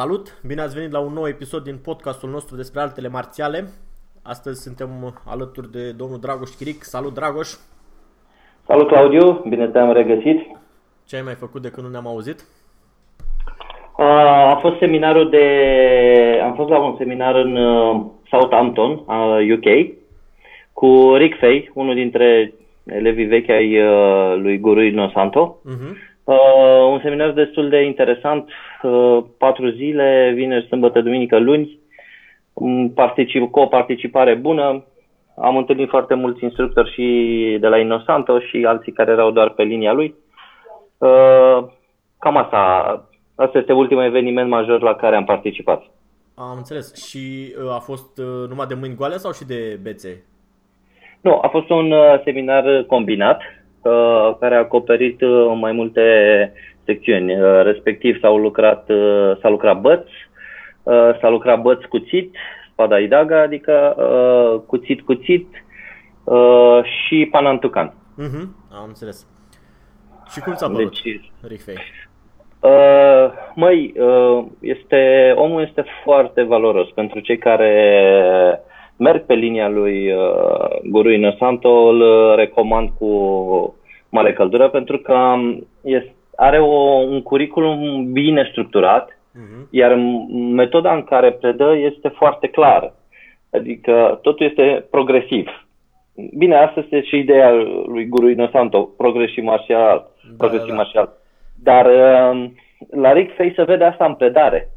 [0.00, 0.40] Salut!
[0.46, 3.64] Bine ați venit la un nou episod din podcastul nostru despre altele marțiale.
[4.22, 6.82] Astăzi suntem alături de domnul Dragoș Chiric.
[6.82, 7.48] Salut, Dragoș!
[8.66, 9.44] Salut, Claudiu!
[9.48, 10.38] Bine te-am regăsit!
[11.06, 12.44] Ce ai mai făcut de când nu ne-am auzit?
[13.96, 15.46] A fost seminarul de...
[16.42, 18.90] Am fost la un seminar în uh, Southampton,
[19.52, 19.96] UK,
[20.72, 22.54] cu Rick Fay, unul dintre
[22.88, 25.60] elevii vechi ai uh, lui Guru Inosanto.
[25.64, 26.06] Uh-huh.
[26.24, 26.34] Uh,
[26.90, 28.48] un seminar destul de interesant,
[28.82, 31.78] uh, patru zile, vineri, sâmbătă, duminică, luni,
[32.94, 34.84] particip, cu o participare bună.
[35.36, 39.62] Am întâlnit foarte mulți instructori și de la Inosanto și alții care erau doar pe
[39.62, 40.14] linia lui.
[40.98, 41.64] Uh,
[42.18, 42.58] cam asta,
[43.34, 45.82] asta este ultimul eveniment major la care am participat.
[46.34, 47.08] Am înțeles.
[47.08, 50.24] Și uh, a fost uh, numai de mâini goale sau și de bețe?
[51.20, 53.40] Nu, a fost un uh, seminar combinat
[53.82, 56.02] uh, care a acoperit uh, mai multe
[56.84, 57.40] secțiuni.
[57.40, 60.12] Uh, respectiv s-au lucrat, uh, s-a lucrat băți,
[60.82, 62.36] uh, s-a lucrat băți cuțit,
[62.72, 65.64] spada idaga, adică uh, cuțit cuțit
[66.24, 67.88] uh, și panantucan.
[67.88, 69.26] Uh-huh, am înțeles.
[70.32, 71.76] Și cum ți-a părut, deci, Rifei?
[72.60, 78.62] Uh, măi, uh, este, omul este foarte valoros pentru cei care
[78.98, 83.08] merg pe linia lui uh, Guru Inosanto, îl recomand cu
[84.08, 85.34] mare căldură pentru că
[85.82, 86.74] este, are o,
[87.10, 89.70] un curriculum bine structurat, uh-huh.
[89.70, 89.94] iar
[90.54, 92.94] metoda în care predă este foarte clară.
[93.50, 95.48] Adică totul este progresiv.
[96.36, 97.50] Bine, asta este și ideea
[97.86, 100.10] lui Guru Inosanto, progresiv marțial.
[100.22, 100.82] Da, progresiv da, da.
[100.82, 101.12] marțial.
[101.62, 102.44] Dar uh,
[102.90, 104.68] la Rick Fay se vede asta în predare.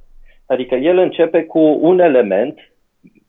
[0.48, 2.71] Adică el începe cu un element,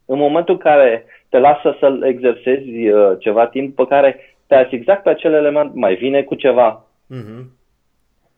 [0.06, 5.02] în momentul în care te lasă să-l exersezi uh, ceva timp, pe care te exact
[5.02, 6.84] pe acel element, mai vine cu ceva.
[7.10, 7.44] Uh-huh.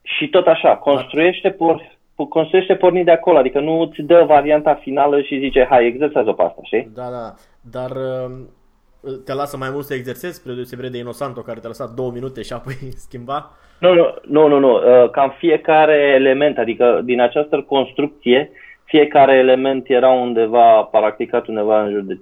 [0.03, 1.99] Și tot așa, construiește, por,
[2.29, 6.43] construiește pornind de acolo, adică nu îți dă varianta finală și zice, hai, exersează pe
[6.43, 6.91] asta, știi?
[6.95, 7.35] Da, da,
[7.71, 11.91] dar uh, te lasă mai mult să exersezi, spre deosebire de Inosanto, care te-a lăsat
[11.91, 12.75] două minute și apoi
[13.07, 13.51] schimba?
[13.81, 14.73] Nu, nu, nu, nu, nu.
[14.75, 18.51] Uh, cam fiecare element, adică din această construcție,
[18.95, 22.19] fiecare element era undeva practicat undeva în jur de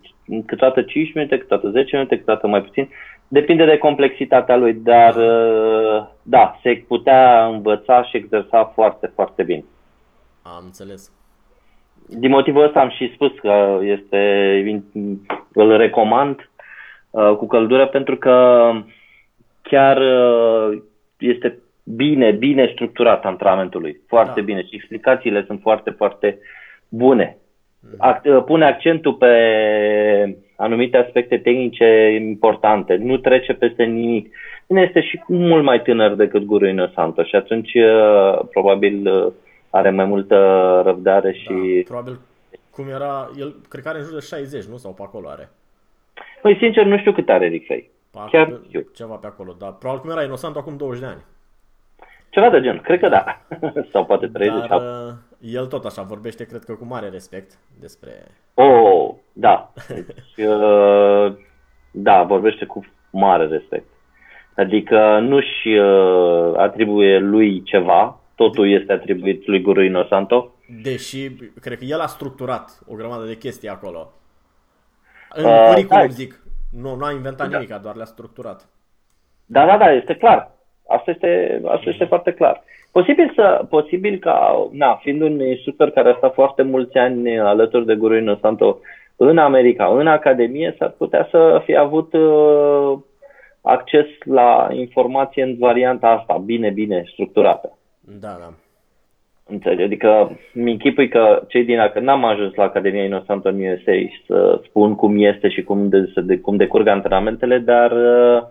[0.46, 2.88] câteodată 5 minute, câteodată 10 minute, câteodată mai puțin.
[3.28, 9.64] Depinde de complexitatea lui, dar uh, da, se putea învăța și exersa foarte, foarte bine.
[10.42, 11.12] Am înțeles.
[12.08, 14.20] Din motivul ăsta am și spus că este,
[15.52, 16.50] îl recomand
[17.10, 18.70] uh, cu căldură pentru că
[19.62, 20.82] chiar uh,
[21.18, 24.00] este bine, bine structurat antrenamentul lui.
[24.06, 24.46] Foarte da.
[24.46, 26.38] bine și explicațiile sunt foarte, foarte
[26.92, 27.36] bune.
[27.80, 28.12] Mm.
[28.12, 29.32] Ac- pune accentul pe
[30.56, 34.34] anumite aspecte tehnice importante, nu trece peste nimic.
[34.66, 39.32] Bine, este și mult mai tânăr decât Guru Inosanto și atunci uh, probabil uh,
[39.70, 40.36] are mai multă
[40.84, 41.52] răbdare și...
[41.52, 42.18] Da, probabil
[42.70, 44.76] cum era, el cred că are în jur de 60, nu?
[44.76, 45.50] Sau pe acolo are?
[46.42, 47.90] Păi sincer nu știu cât are Rick Fay.
[48.30, 48.86] Chiar știu.
[48.94, 51.24] Ceva pe acolo, dar probabil cum era Inosanto acum 20 de ani.
[52.28, 53.40] Ceva de gen, cred că da.
[53.92, 54.80] Sau poate 30 Dar, sau...
[55.42, 58.10] Uh, el tot așa vorbește, cred că cu mare respect despre...
[58.54, 59.72] Oh, da.
[59.88, 61.36] Deci, uh,
[61.90, 63.86] da, vorbește cu mare respect.
[64.56, 70.54] Adică nu-și uh, atribuie lui ceva, totul este atribuit lui Guru Inosanto.
[70.82, 71.30] Deși,
[71.60, 74.12] cred că el a structurat o grămadă de chestii acolo.
[75.34, 76.12] În uh, curriculum, da.
[76.12, 76.42] zic.
[76.70, 77.58] Nu, nu a inventat da.
[77.58, 78.68] nimic, doar le-a structurat.
[79.46, 80.50] Da, da, da, este clar.
[80.88, 82.62] Asta este, asta este foarte clar.
[82.92, 87.86] Posibil, să, posibil ca, na, fiind un instructor care a stat foarte mulți ani alături
[87.86, 88.78] de Guru Inosanto
[89.16, 92.98] în America, în Academie, s-ar putea să fie avut uh,
[93.62, 97.78] acces la informație în varianta asta, bine, bine structurată.
[98.20, 98.52] Da, da.
[99.46, 99.82] Înțelegi?
[99.82, 103.92] Adică mi închipui că cei din că n-am ajuns la Academia Innocent în USA
[104.26, 108.42] să spun cum este și cum, de, de, cum decurg antrenamentele, dar uh,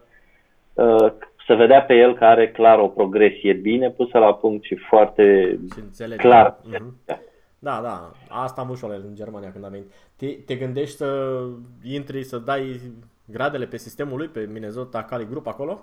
[0.74, 1.12] uh,
[1.48, 5.60] se vedea pe el că are clar o progresie bine pusă la punct și foarte
[5.74, 6.56] și clar.
[6.56, 7.16] Mm-hmm.
[7.60, 9.92] Da, da, asta am ușor în Germania când am venit.
[10.16, 11.40] Te, te gândești să
[11.84, 12.80] intri, să dai
[13.26, 15.80] gradele pe sistemul lui, pe Minnesota Kali Group acolo?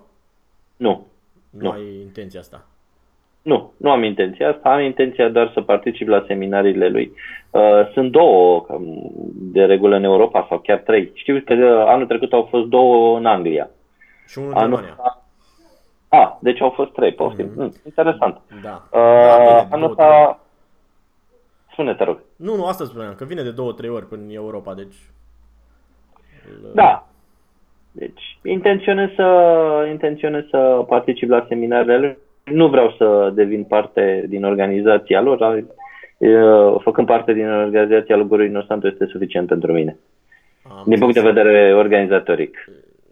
[0.77, 1.07] Nu.
[1.49, 1.71] Nu, nu.
[1.71, 2.65] ai intenția asta?
[3.41, 7.11] Nu, nu am intenția asta, am intenția doar să particip la seminariile lui.
[7.51, 8.65] Uh, sunt două,
[9.33, 11.11] de regulă în Europa, sau chiar trei.
[11.13, 11.53] Știu că
[11.87, 13.69] anul trecut au fost două în Anglia.
[14.27, 14.77] Și unul în anul...
[14.77, 15.18] Germania.
[16.09, 17.45] A, deci au fost trei, poftim.
[17.45, 17.55] Mm-hmm.
[17.55, 18.41] Mm, interesant.
[18.61, 18.83] Da.
[18.91, 18.99] Uh,
[19.37, 20.39] da anul ăsta...
[21.71, 22.19] Spune, te rog.
[22.35, 24.95] Nu, nu, asta spuneam, că vine de două, trei ori până în Europa, deci...
[26.73, 27.07] Da.
[27.91, 35.21] Deci, intenționez să, intenționez să particip la seminarele nu vreau să devin parte din organizația
[35.21, 35.63] lor,
[36.79, 39.97] făcând parte din organizația lui Guru Inosanto este suficient pentru mine.
[40.69, 42.69] Am din punct de vedere organizatoric.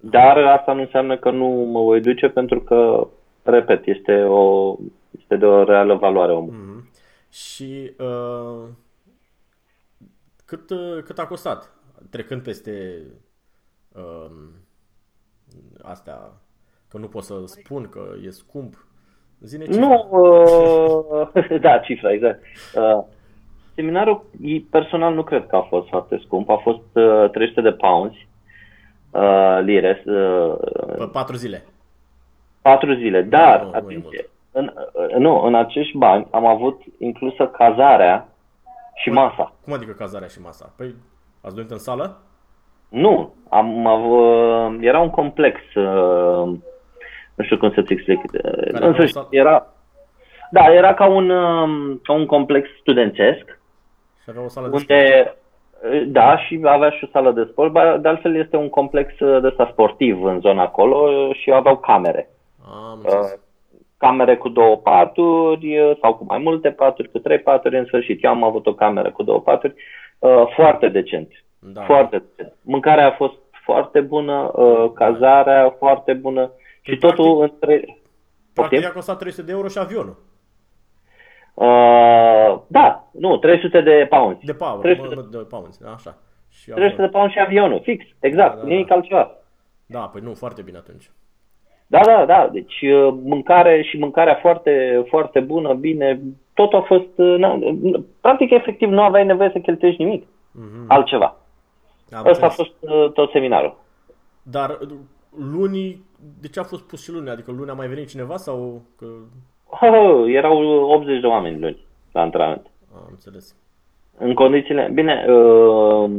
[0.10, 3.08] Dar asta nu înseamnă că nu mă voi duce pentru că,
[3.44, 4.76] repet, este, o,
[5.20, 6.54] este de o reală valoare omul.
[6.54, 6.92] Mm-hmm.
[7.32, 8.70] Și uh,
[10.46, 10.72] cât,
[11.06, 11.72] cât a costat
[12.10, 13.02] trecând peste
[13.96, 14.32] uh,
[15.82, 16.18] astea,
[16.90, 18.88] că nu pot să spun că e scump,
[19.40, 19.86] Zine cifra.
[19.86, 22.44] Nu, uh, da, cifra, exact.
[22.76, 23.04] Uh,
[23.76, 24.26] seminarul
[24.70, 28.16] personal nu cred că a fost foarte scump, a fost uh, 300 de pounds
[29.12, 30.04] uh, lire.
[30.06, 30.56] Uh,
[30.98, 31.66] Pe patru zile.
[32.62, 37.48] Patru zile, dar, nu, atenție, nu, în, uh, nu, în acești bani am avut inclusă
[37.48, 38.28] cazarea
[38.96, 39.54] și cum, masa.
[39.64, 40.74] Cum adică cazarea și masa?
[40.78, 40.96] Păi,
[41.42, 42.18] ați dormit în sală?
[42.90, 46.58] Nu, am avut, era un complex uh,
[47.38, 48.20] nu știu cum să-ți explic.
[48.72, 49.74] în sfârșit, era,
[50.52, 53.60] da, era ca un, um, ca un complex studențesc.
[54.24, 55.38] Și avea o sală unde, de sport.
[56.08, 59.48] Da, și avea și o sală de sport, de altfel este un complex uh, de
[59.48, 62.30] ăsta sportiv în zona acolo și aveau camere.
[62.66, 63.14] Am uh,
[63.98, 68.24] camere cu două paturi uh, sau cu mai multe paturi, cu trei paturi, în sfârșit.
[68.24, 69.74] Eu am avut o cameră cu două paturi,
[70.56, 71.28] foarte decent.
[71.60, 71.82] Da.
[71.82, 72.56] Foarte decent.
[72.62, 74.52] Mâncarea a fost foarte bună,
[74.94, 76.52] cazarea foarte bună.
[76.82, 77.98] Și totul practic, între...
[78.54, 80.18] Practic a costat 300 de euro și avionul.
[81.58, 84.46] Uh, da, nu, 300 de pounds.
[84.46, 86.18] De pounds, 300 de, de pounds, așa.
[86.50, 88.96] Și 300 de pounds și avionul, fix, exact, da, da, nimic da.
[88.96, 89.32] altceva.
[89.86, 91.12] Da, păi nu, foarte bine atunci.
[91.88, 96.22] Da, da, da, deci uh, mâncare și mâncarea foarte, foarte bună, bine,
[96.54, 97.60] tot a fost, uh, na,
[98.22, 100.88] practic efectiv nu aveai nevoie să cheltuiești nimic, mm-hmm.
[100.88, 101.38] altceva.
[102.12, 103.78] Am Asta a fost uh, tot seminarul.
[104.44, 104.78] Dar
[105.54, 106.06] lunii
[106.42, 107.30] de ce a fost pus și luni?
[107.30, 108.82] Adică luni a mai venit cineva sau...
[108.98, 109.06] Că...
[109.82, 110.58] Oh, erau
[110.92, 111.78] 80 de oameni luni
[112.12, 112.66] la antrenament.
[112.96, 113.56] Am înțeles.
[114.18, 114.90] În condițiile...
[114.94, 116.10] Bine, uh,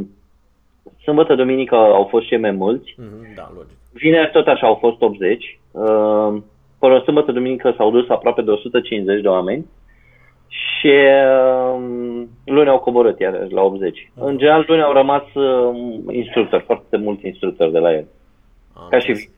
[1.02, 2.92] sâmbătă, duminică au fost și mai mulți.
[2.92, 3.76] Mm-hmm, da, logic.
[3.92, 5.60] Vineri tot așa au fost 80.
[5.70, 6.36] Uh,
[6.78, 9.66] până sâmbătă, duminică s-au dus aproape de 150 de oameni.
[10.48, 14.00] Și uh, luni au coborât iar la 80.
[14.00, 14.14] Mm-hmm.
[14.14, 15.76] În general, luni au rămas uh,
[16.10, 18.06] instructori, foarte mulți instructori de la el.
[18.74, 19.20] Am ca înțeles.
[19.20, 19.28] și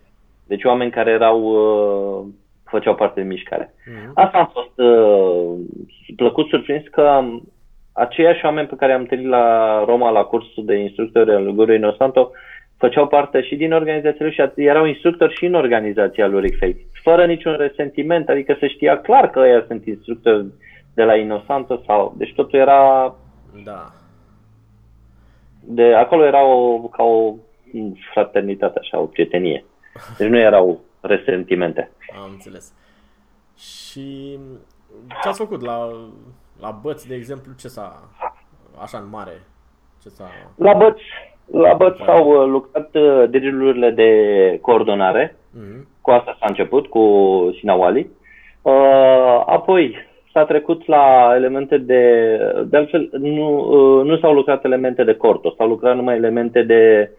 [0.47, 2.27] deci oameni care erau, uh,
[2.71, 3.75] făceau parte din mișcare.
[3.75, 4.13] Uh-huh.
[4.15, 5.59] Asta am fost uh,
[6.17, 7.21] plăcut surprins că
[7.93, 12.31] aceiași oameni pe care am întâlnit la Roma la cursul de instructori al Guru Inosanto
[12.77, 16.81] făceau parte și din organizația lui și erau instructori și în organizația lui Rick Faith,
[17.03, 20.47] fără niciun resentiment, adică se știa clar că ei sunt instructori
[20.95, 22.15] de la Inosanto sau...
[22.17, 23.15] Deci totul era...
[23.65, 23.87] Da.
[25.65, 27.35] De, acolo era o, ca o
[28.13, 29.65] fraternitate, așa, o prietenie.
[30.19, 31.91] Deci nu erau resentimente.
[32.25, 32.73] Am înțeles.
[33.57, 34.39] Și
[35.23, 35.89] ce ați făcut la,
[36.61, 38.11] la băți, de exemplu, ce s-a,
[38.83, 39.43] așa în mare,
[40.03, 40.29] ce s-a...
[40.57, 41.03] La băți,
[41.47, 42.05] la băți da.
[42.05, 46.01] s-au uh, lucrat uh, drilurile de coordonare, mm-hmm.
[46.01, 47.05] cu asta s-a început, cu
[47.59, 48.11] Sinawali.
[48.63, 49.97] Uh, apoi
[50.33, 52.37] s-a trecut la elemente de...
[52.67, 57.11] De altfel, nu, nu s-au lucrat elemente de corto, s-au lucrat numai elemente de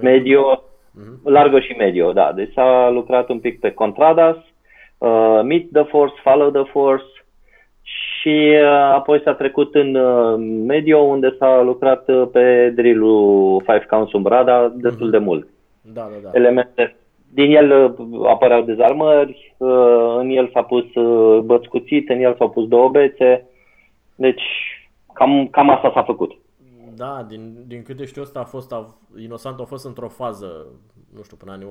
[0.00, 0.62] medio,
[0.98, 1.22] Uh-huh.
[1.24, 2.32] Largo și medio, da.
[2.32, 4.36] Deci s-a lucrat un pic pe contradas,
[4.98, 7.04] uh, meet the force, follow the force
[7.82, 10.34] și uh, apoi s-a trecut în uh,
[10.66, 15.10] medio unde s-a lucrat uh, pe drill-ul Five Counts Umbrada destul uh-huh.
[15.10, 15.48] de mult.
[15.82, 16.30] Da, da, da.
[16.32, 16.96] Elemente.
[17.32, 22.34] Din el uh, apăreau dezarmări, uh, în el s-a pus uh, băți cuțit, în el
[22.38, 23.46] s-au pus două bețe.
[24.14, 24.42] Deci
[25.12, 26.32] cam, cam asta s-a făcut.
[26.96, 30.66] Da, din, din câte știu ăsta a fost, a, Inosant a fost într-o fază
[31.14, 31.66] nu știu, până anii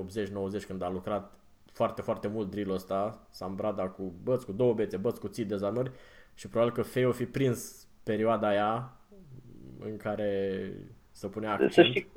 [0.62, 1.32] 80-90 când a lucrat
[1.74, 5.92] foarte, foarte mult drill ăsta, Sambrada cu băți, cu două bețe, băți, cuțit, dezarmări
[6.36, 8.90] și probabil că Fei o fi prins perioada aia
[9.86, 10.32] în care
[11.12, 11.72] să punea accent.
[11.72, 12.08] Să știi,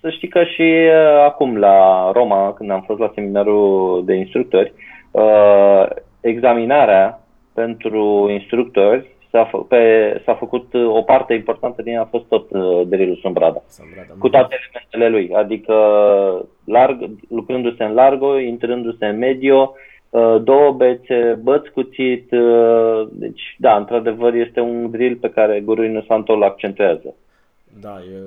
[0.00, 4.72] să știi că și uh, acum la Roma, când am fost la seminarul de instructori,
[5.10, 5.86] uh,
[6.20, 7.20] examinarea
[7.54, 12.24] pentru instructori s-a, fă, pe, s-a făcut uh, o parte importantă din ea a fost
[12.24, 13.62] tot uh, Derilu Sombrada.
[13.66, 14.14] Sambrada.
[14.18, 15.74] Cu toate elementele lui, adică
[16.64, 19.74] larg, lucrându-se în largo, intrându-se în medio,
[20.10, 26.02] uh, două bețe, băți cuțit, uh, deci da, într-adevăr este un drill pe care Guruinu
[26.02, 27.14] Santo îl accentuează.
[27.80, 28.20] Da, e...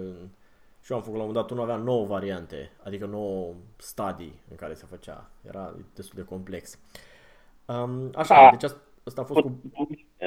[0.84, 3.46] și eu am făcut la un moment dat, unul avea 9 variante, adică 9
[3.78, 5.30] stadii în care se făcea.
[5.48, 6.80] Era destul de complex.
[7.66, 8.50] Um, așa, Da.
[8.52, 9.60] deci asta, asta a fost cu...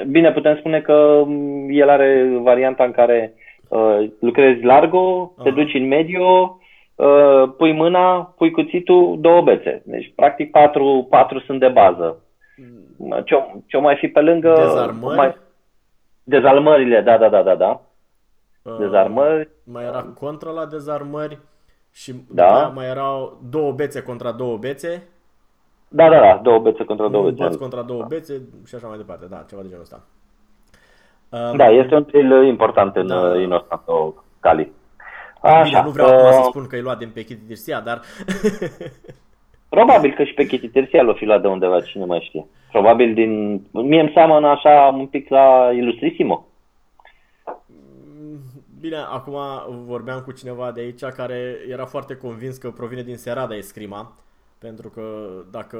[0.07, 3.33] Bine, putem spune că mm, el are varianta în care
[3.67, 5.57] uh, lucrezi largo, te Aha.
[5.57, 6.59] duci în medio,
[6.95, 9.81] uh, pui mâna, pui cuțitul, două bețe.
[9.85, 12.17] Deci, practic, patru, patru sunt de bază.
[13.25, 14.53] Ce-o, ce-o mai fi pe lângă...
[14.57, 15.15] Dezarmări.
[15.15, 15.37] Mai,
[16.23, 17.81] dezarmările, da, da, da, da, da.
[18.61, 19.49] uh, Dezarmări.
[19.63, 21.37] Mai era contra la dezarmări
[21.93, 22.45] și Da.
[22.45, 25.07] după aia mai erau două bețe contra două bețe,
[25.95, 27.57] Da, da, da, două bețe contra două băți bețe.
[27.57, 29.25] contra două bețe și așa mai departe.
[29.29, 30.03] Da, ceva de genul ăsta.
[31.29, 33.27] Um, Da, este un drill important în Da.
[33.27, 33.39] da.
[33.39, 34.63] Inosanto Cali.
[34.63, 38.01] Bine, Așa, nu vreau acum uh, să spun că e luat din Pechiti Dirsia, dar
[39.69, 42.45] Probabil că și pe Chititersia l-o fi luat de undeva, cine mai știe.
[42.71, 43.61] Probabil din...
[43.71, 46.47] Mie îmi seamănă așa un pic la Illustrissimo.
[48.79, 49.37] Bine, acum
[49.85, 54.13] vorbeam cu cineva de aici care era foarte convins că provine din Serada Escrima,
[54.63, 55.01] pentru că
[55.51, 55.77] dacă,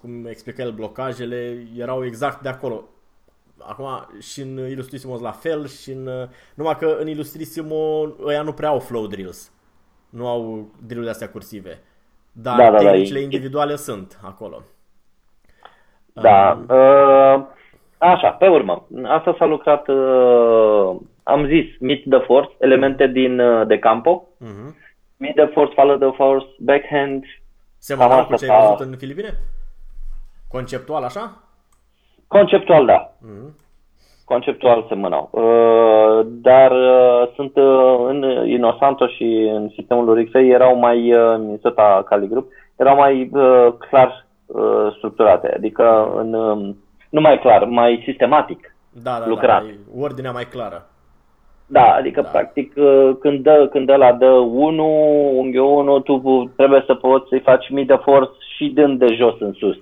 [0.00, 2.84] cum explica el, blocajele erau exact de acolo.
[3.58, 3.86] Acum
[4.20, 6.08] și în Illustrissimo la fel și în...
[6.54, 7.76] Numai că în Illustrissimo
[8.26, 9.52] ăia nu prea au flow drills.
[10.10, 11.78] Nu au drill astea cursive.
[12.32, 14.62] Dar Da, da, da, tehnicile e- individuale sunt acolo.
[16.12, 16.64] Da.
[16.68, 17.46] Uh,
[17.98, 18.86] așa, pe urmă.
[19.04, 24.28] Asta s-a lucrat, uh, am zis, meet the force, elemente din uh, de campo.
[24.44, 24.74] Uh-huh.
[25.16, 27.24] Meet the force, follow the force, backhand.
[27.80, 29.38] Semăna Cam cu asta ce ai s-a- văzut în Filipine?
[30.48, 31.42] Conceptual așa?
[32.26, 33.12] Conceptual, da.
[33.20, 33.56] Mhm.
[34.24, 35.28] Conceptual semănau.
[35.32, 41.32] Uh, dar uh, sunt uh, în Inosanto și în sistemul lui Rixey erau mai, uh,
[41.34, 46.76] în Minnesota Cali Group, erau mai uh, clar uh, structurate, adică în, um,
[47.10, 48.74] nu mai clar, mai sistematic.
[49.02, 49.62] Da, da, Lucrat.
[49.62, 50.88] da, e ordinea mai clară.
[51.70, 52.28] Da, adică Da.
[52.28, 54.84] practic uh, când, dă, când ăla dă 1,
[55.36, 59.34] unghi 1, tu trebuie să poți să-i faci mid de force și dând de jos
[59.40, 59.76] în sus.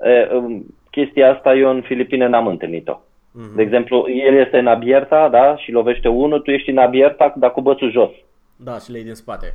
[0.00, 3.00] E, um, chestia asta eu în Filipine n-am întâlnit-o.
[3.32, 3.56] Mhm.
[3.56, 7.52] De exemplu, el este în abierta, da, și lovește unul, tu ești în abierta, dar
[7.52, 8.10] cu bățul jos.
[8.56, 9.54] Da, și lei din spate.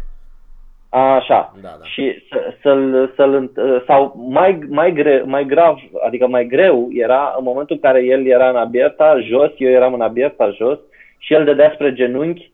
[0.90, 1.54] Așa.
[1.62, 1.86] Da, da.
[1.86, 3.52] Și să, să-l, să-l,
[3.86, 8.26] sau mai, mai, gre, mai grav, adică mai greu era în momentul în care el
[8.26, 10.80] era în abierta jos, eu eram în abierta jos
[11.18, 12.52] și el dădea spre genunchi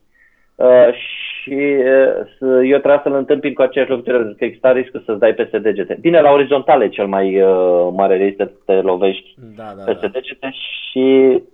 [0.54, 5.02] uh, și uh, să- eu trebuia să-l întâmpin cu aceeași lovitură, pentru că exista riscul
[5.06, 5.98] să-ți dai peste degete.
[6.00, 10.06] Bine, la orizontal e cel mai uh, mare risc să te lovești Da, da, peste
[10.06, 10.12] da.
[10.12, 11.00] degete și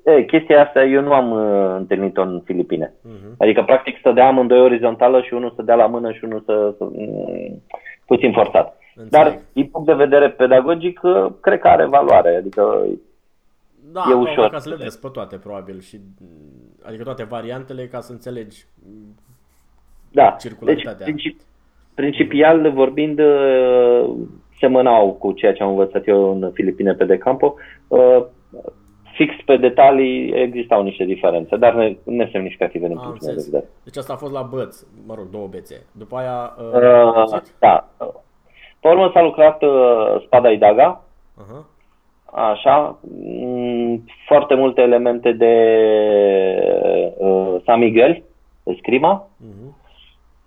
[0.04, 2.92] e, chestia asta eu nu am uh, întâlnit-o în Filipine.
[3.02, 3.34] Mhm.
[3.38, 7.62] Adică, practic, stădea amândoi orizontală și unul stădea la mână și unul să, să mm,
[8.06, 8.78] puțin forțat.
[8.94, 9.24] Înțeleg.
[9.26, 12.34] Dar, din punct de vedere pedagogic, uh, cred că are valoare.
[12.36, 12.86] Adică,
[13.92, 14.50] Da, e acum ușor.
[14.50, 15.80] ca să le vezi pe toate, probabil.
[15.80, 16.00] Și,
[16.82, 18.64] adică toate variantele, ca să înțelegi.
[20.12, 20.30] da.
[20.30, 21.04] Deci, Circularitatea.
[21.04, 21.42] principi,
[21.94, 24.10] principial vorbind, uh,
[24.58, 27.54] semănau cu ceea ce am învățat eu în Filipine pe de campo.
[27.88, 28.24] Uh,
[29.14, 33.44] Fix pe detalii existau niște diferențe, dar ne- nesemnificative din Am punctul meu de înțeles.
[33.50, 33.70] vedere.
[33.84, 35.86] Deci asta a fost la băț, mă rog, două bețe.
[35.92, 36.54] După aia...
[36.58, 37.54] Uh, cuțit?
[37.58, 37.88] da.
[38.80, 41.04] Pe urmă s-a lucrat uh, spada Idaga,
[41.40, 41.66] Aha.
[42.32, 45.54] Așa, mm, foarte multe elemente de
[47.18, 48.22] uh, San Miguel,
[48.62, 49.76] de scrima, Mhm.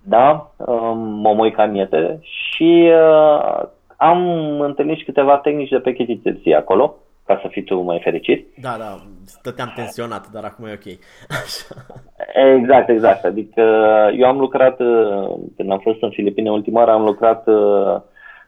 [0.04, 3.64] da, um, momoi camiete și uh,
[3.98, 8.48] am întâlnit și câteva tehnici de pe chitității acolo, ca să fii tu mai fericit.
[8.62, 10.98] Da, da, stăteam tensionat, dar acum e ok.
[11.30, 11.76] Așa.
[12.56, 13.24] Exact, exact.
[13.26, 13.62] Adică
[14.18, 17.96] eu am lucrat, uh, când am fost în Filipine ultima oară, am lucrat uh,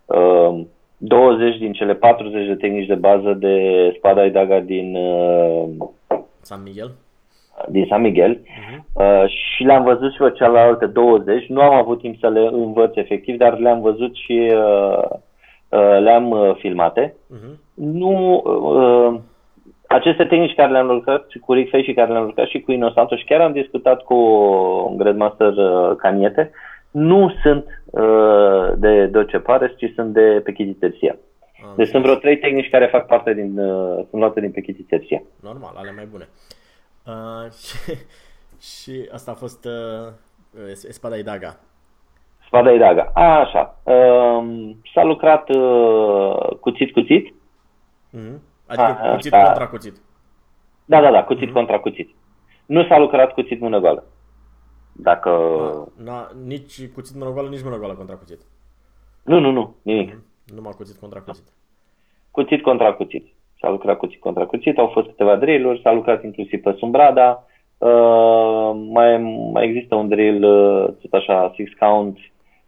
[0.06, 0.66] uh,
[1.08, 5.70] 20 din cele 40 de tehnici de bază de spada Idaga din uh,
[6.42, 6.92] San Miguel.
[7.70, 8.86] din San Miguel Mhm.
[8.94, 11.46] uh, și le-am văzut și pe celelalte 20.
[11.48, 15.04] Nu am avut timp să le învăț efectiv, dar le-am văzut și uh,
[15.70, 17.16] uh, le-am uh, filmate.
[17.28, 17.60] Mhm.
[17.74, 19.20] Nu, uh,
[19.88, 22.72] aceste tehnici care le-am lucrat și cu Rick Fay și care le-am lucrat și cu
[22.72, 24.16] Inosanto și chiar am discutat cu
[24.90, 26.52] un Grandmaster uh, Caniete,
[26.96, 31.16] nu sunt uh, de Doce Pares, ci sunt de Pechiti Tersia.
[31.64, 34.82] Am Deci sunt vreo trei tehnici care fac parte din, uh, sunt luate din Pechiti
[34.84, 35.22] Tersia.
[35.42, 36.28] Normal, ale mai bune.
[37.08, 37.94] Uh, și,
[38.60, 40.12] și asta a fost uh,
[40.72, 41.60] es- Espada Idaga.
[42.46, 43.12] Spada Idaga.
[43.14, 43.82] A, așa.
[43.84, 47.34] Um, s-a lucrat uh, cuțit-cuțit.
[48.10, 48.42] Mhm.
[48.68, 49.96] Adică A, cuțit asta- contra cuțit.
[50.86, 52.10] Da, da, da, cuțit contra cuțit.
[52.66, 54.04] Nu s-a lucrat cuțit mână goală.
[54.96, 55.32] Dacă...
[56.04, 58.40] Na, nici cuțit mână goală, nici mână goală contra cuțit.
[59.24, 60.18] Nu, nu, nu, nimic.
[60.56, 61.44] Numai cuțit contra cuțit.
[62.32, 63.28] Cuțit contra cuțit.
[63.60, 67.46] S-a lucrat cuțit contra cuțit, au fost câteva drill-uri, s-a lucrat inclusiv pe Sumbrada.
[67.78, 69.18] Uh, mai,
[69.52, 72.18] mai există un drill, uh, tot așa, six count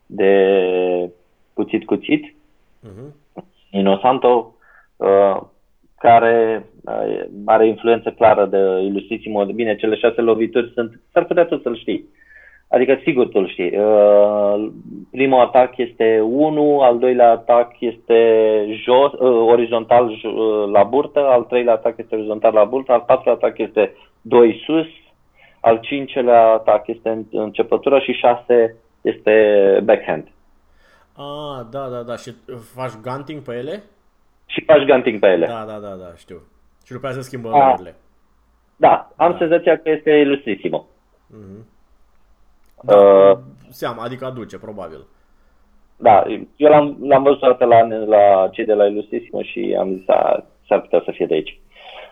[0.06, 1.12] de
[1.54, 2.36] cuțit-cuțit,
[2.80, 3.16] Mhm.
[3.72, 4.56] Inosanto,
[4.96, 5.42] uh,
[5.98, 9.46] care uh, are influență clară de Illustrissimo.
[9.46, 12.10] Bine, cele șase lovituri sunt, s-ar putea tot să-l știi.
[12.70, 13.78] Adică sigur tu-l știi.
[13.78, 14.68] Uh,
[15.12, 18.20] primul atac este 1, al doilea atac este
[18.84, 23.04] jos, uh, orizontal j- uh, la burtă, al treilea atac este orizontal la burtă, al
[23.08, 24.86] patrulea atac este 2 sus,
[25.60, 29.34] al cincelea atac este în- începătură și 6 este
[29.84, 30.28] backhand.
[31.16, 32.16] Ah, da, da, da.
[32.16, 32.32] Și
[32.76, 33.84] faci gunting pe ele?
[34.46, 35.46] Și faci gunting pe ele.
[35.46, 36.42] Da, da, da, da, știu.
[36.86, 37.62] Și după aceea se schimbă Ah.
[37.62, 37.96] rolurile.
[38.76, 40.86] Da, am senzația că este Illustrissimo.
[42.84, 43.38] Da, Uh,
[43.70, 45.06] seama, adică aduce, probabil.
[45.98, 46.24] Da,
[46.56, 50.08] eu l-am, l-am văzut o dată la, la cei de la Illustrissimo și am zis,
[50.08, 51.60] a, s-ar putea să fie de aici.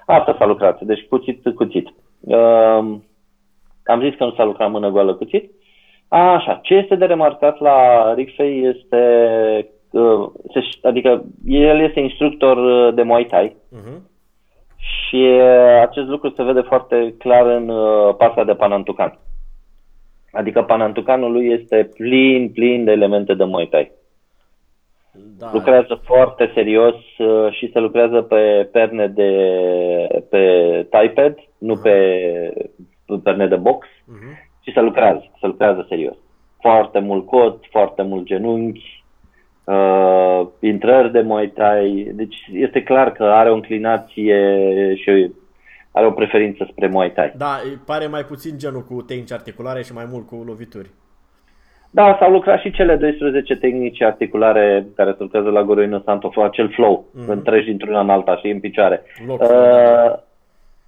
[0.05, 1.87] Asta s-a lucrat, deci cuțit, cuțit.
[2.19, 2.95] Uh,
[3.85, 5.51] am zis că nu s-a lucrat mână goală cuțit.
[6.07, 9.01] A, așa, ce este de remarcat la Ricfei este,
[9.91, 14.09] uh, se- adică el este instructor uh, de Muay Thai Mhm.
[14.77, 19.19] și uh, acest lucru se vede foarte clar în uh, partea de Panantucan.
[20.35, 23.91] Adică Panantucanul lui este plin, plin de elemente de Muay Thai.
[25.37, 29.31] Da, Lucrează foarte serios uh, și se lucrează pe perne de
[30.29, 30.41] pe
[30.89, 31.93] Typepad, nu pe,
[33.05, 34.37] pe perne de box, Mhm.
[34.61, 36.15] ci se lucrează, se lucrează serios.
[36.61, 39.03] Foarte mult cot, foarte mult genunchi,
[39.65, 44.39] uh, intrări de Muay Thai, deci este clar că are o înclinație
[44.95, 45.31] și
[45.95, 47.33] are o preferință spre Muay Thai.
[47.37, 50.89] Da, îi pare mai puțin genul cu tehnici articulare și mai mult cu lovituri.
[51.91, 56.69] Da, s-au lucrat și cele 12 tehnici articulare care se lucrează la Goroino Santo, acel
[56.73, 57.25] flow, Mhm.
[57.27, 59.01] când treci dintr-una în alta și în picioare.
[59.27, 60.23] Loc Uh, flow, da.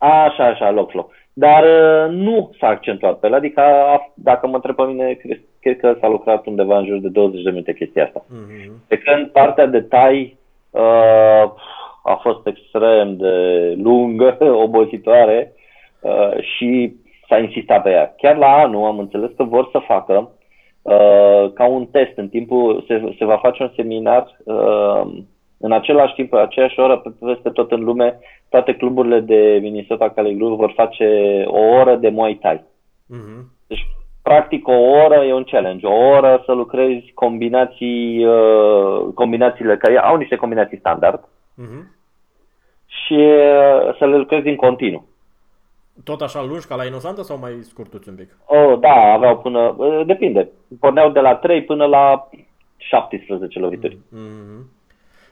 [0.08, 1.12] așa, așa, loc flow.
[1.34, 5.40] Dar uh, nu s-a accentuat pe el, adică a, dacă mă întreb pe mine, cred,
[5.62, 8.26] cred că s-a lucrat undeva în jur de 20 de minute chestia asta.
[8.30, 8.72] Mhm.
[8.88, 10.38] Pe când partea de tai
[10.70, 11.44] uh,
[12.08, 13.34] a fost extrem de
[13.78, 15.54] lungă, obositoare
[16.02, 16.96] uh, și
[17.28, 18.14] s-a insistat pe ea.
[18.18, 20.32] Chiar la anul am înțeles că vor să facă
[20.82, 25.02] uh, ca un test în timpul, se, se va face un seminar uh,
[25.60, 30.10] în același timp, în aceeași oră, pe- peste tot în lume, toate cluburile de Minnesota
[30.10, 32.64] Caligru vor face o oră de Muay Thai.
[33.08, 33.52] Mhm.
[33.68, 33.86] Deci,
[34.24, 34.74] practic, o
[35.06, 35.86] oră e un challenge.
[35.86, 41.24] O oră să lucrezi combinații, uh, combinațiile, care au niște combinații standard
[41.56, 41.96] Mhm.
[43.08, 45.08] Și uh, să le lucrezi în continuu.
[46.04, 48.38] Tot așa lungi ca la Inosantă sau mai scurtuți un pic?
[48.46, 52.30] Oh, da, aveau până, uh, depinde, porneau de la 3 până la
[52.78, 53.98] 17 lovituri.
[54.10, 54.70] Mhm.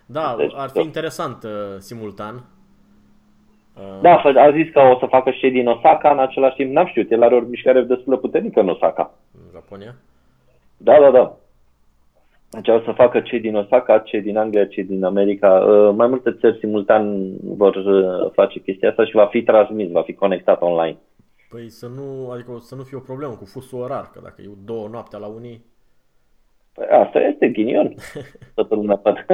[0.06, 0.82] Da, Deci, ar fi da.
[0.82, 2.36] interesant uh, simultan.
[3.78, 6.56] Uh, Da, fă- a zis că o să facă și cei din Osaka în același
[6.56, 9.12] timp, n-am știut, el are o mișcare destul de puternică în Osaka.
[9.34, 9.96] În Japonia.
[10.78, 11.36] Da, da, da.
[12.56, 15.50] Deci o să facă cei din Osaka, cei din Anglia, cei din America.
[15.50, 20.02] Uh, Mai multe țări simultan vor uh, face chestia asta și va fi transmis, va
[20.02, 20.98] fi conectat online.
[21.50, 24.50] Păi să nu, adică să nu fie o problemă cu fusul orar, că dacă e
[24.66, 25.66] două noaptea la unii,
[26.76, 27.94] Păi asta este ghinion.
[28.56, 29.26] Toată lumea poate.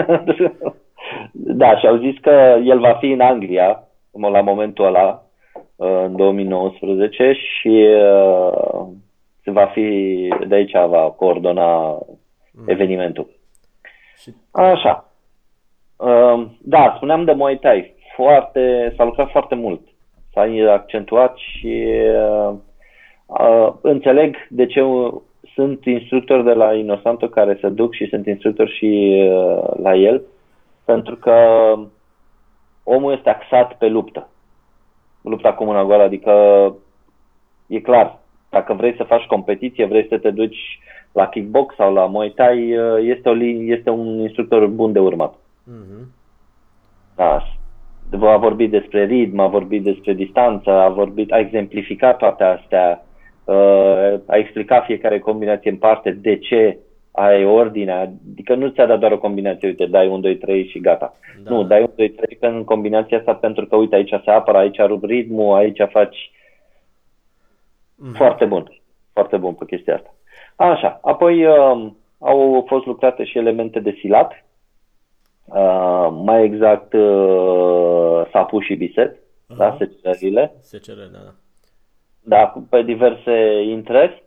[1.31, 5.25] da, și au zis că el va fi în Anglia la momentul ăla,
[5.75, 8.87] uh, în 2019 și uh,
[9.43, 11.97] se va fi, de aici va coordona
[12.65, 13.29] evenimentul.
[14.17, 15.11] și Așa.
[15.95, 17.93] Uh, Da, spuneam de Muay Thai.
[18.15, 19.81] Foarte, s-a lucrat foarte mult.
[20.33, 21.85] S-a accentuat și
[22.15, 22.53] uh,
[23.25, 25.13] uh, înțeleg de ce uh,
[25.53, 30.21] sunt instructori de la Inosanto care se duc și sunt instructori și uh, la el,
[30.85, 31.35] pentru că
[32.83, 34.29] omul este axat pe luptă.
[35.21, 36.33] Lupta cu mâna goală, adică
[37.67, 40.79] e clar, dacă vrei să faci competiție, vrei să te duci
[41.11, 44.99] la kickbox sau la Muay Thai, uh, este, o, li- este un instructor bun de
[44.99, 45.33] urmat.
[45.63, 46.11] Mhm.
[47.15, 47.43] Da.
[48.21, 53.05] A vorbit despre ritm, a vorbit despre distanță, a vorbit, a exemplificat toate astea
[53.43, 56.77] uh, a explicat fiecare combinație în parte de ce
[57.11, 57.99] ai ordinea,
[58.31, 61.13] adică nu ți-a dat doar o combinație, uite, dai 1, 2, 3 și gata.
[61.43, 61.49] Da.
[61.51, 64.77] Nu, dai 1, 2, 3 în combinația asta pentru că, uite, aici se apără, aici
[64.79, 66.31] rup ritmul, aici faci
[67.95, 68.13] Mhm.
[68.15, 68.71] foarte bun,
[69.13, 70.13] foarte bun pe chestia asta.
[70.61, 74.45] Așa, apoi uh, au fost lucrate și elemente de silat,
[75.45, 79.19] uh, mai exact uh, sapu și biset,
[79.57, 79.75] da, Aha.
[79.77, 81.33] secerările, Se cere, da, da.
[82.23, 84.23] da, pe diverse intrări.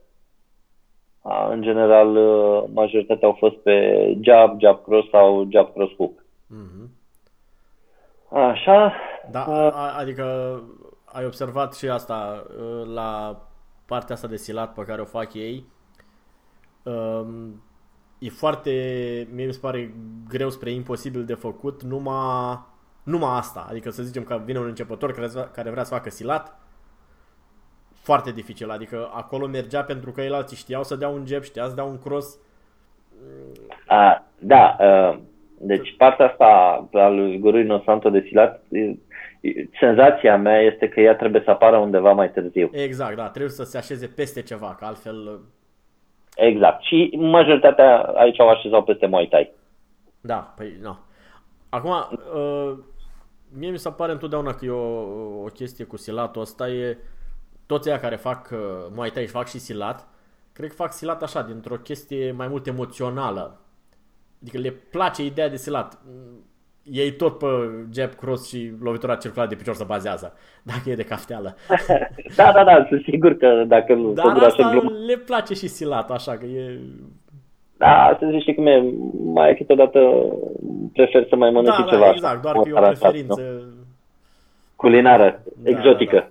[1.22, 6.24] A, În general, uh, majoritatea au fost pe jab, jab cross sau jab cross hook.
[6.46, 6.90] Mhm.
[8.30, 8.92] Așa,
[9.30, 10.24] Da, a, a- adică
[11.04, 13.40] ai observat și asta uh, la
[13.86, 15.64] partea asta de silat pe care o fac ei.
[16.84, 17.62] Um,
[18.18, 18.70] E foarte,
[19.34, 19.94] mie mi se pare
[20.28, 22.58] greu spre imposibil de făcut numai,
[23.02, 23.66] numai asta.
[23.70, 26.58] Adică să zicem că vine un începător care, vrea- care vrea să facă silat,
[27.92, 28.70] foarte dificil.
[28.70, 31.84] Adică acolo mergea pentru că ei alții știau să dea un jab, știau să dea
[31.84, 32.38] un cross.
[33.86, 35.18] a, da, uh,
[35.58, 36.44] deci partea asta
[36.92, 38.96] a lui Guruino Santo de silat, e-
[39.40, 42.68] e- senzația mea este că ea trebuie să apară undeva mai târziu.
[42.72, 45.40] Exact, da, trebuie să se așeze peste ceva, că altfel,
[46.36, 46.82] Exact.
[46.82, 49.52] Și majoritatea aici au așezau peste Muay Thai.
[50.20, 50.96] da, păi, nu.
[51.68, 52.78] Acum, uh,
[53.58, 56.98] mie mi se pare întotdeauna că e o, o chestie cu silatul ăsta, e
[57.66, 58.58] toți ăia care fac uh,
[58.94, 60.08] Muay Thai și fac și silat,
[60.52, 63.60] cred că fac silat așa, dintr-o chestie mai mult emoțională.
[64.42, 65.98] Adică le place ideea de silat.
[66.86, 67.46] Mm, Ei tot pe
[67.92, 71.54] jab, cross și lovitura circulară de picior se bazează, dacă e de cafteală.
[72.36, 74.90] Da, da, da, sunt sigur că dacă nu Dar tot așa asta glumă.
[75.06, 76.78] le place și silatul, așa că e...
[77.76, 78.84] Da, să zici cum e,
[79.24, 79.98] mai câteodată
[80.92, 83.40] prefer să mai mănânci Da, ceva da, așa, exact, doar că e o aranjat, preferință.
[83.40, 83.62] nu?
[84.76, 86.16] Culinară, Da, exotică.
[86.16, 86.28] da, da.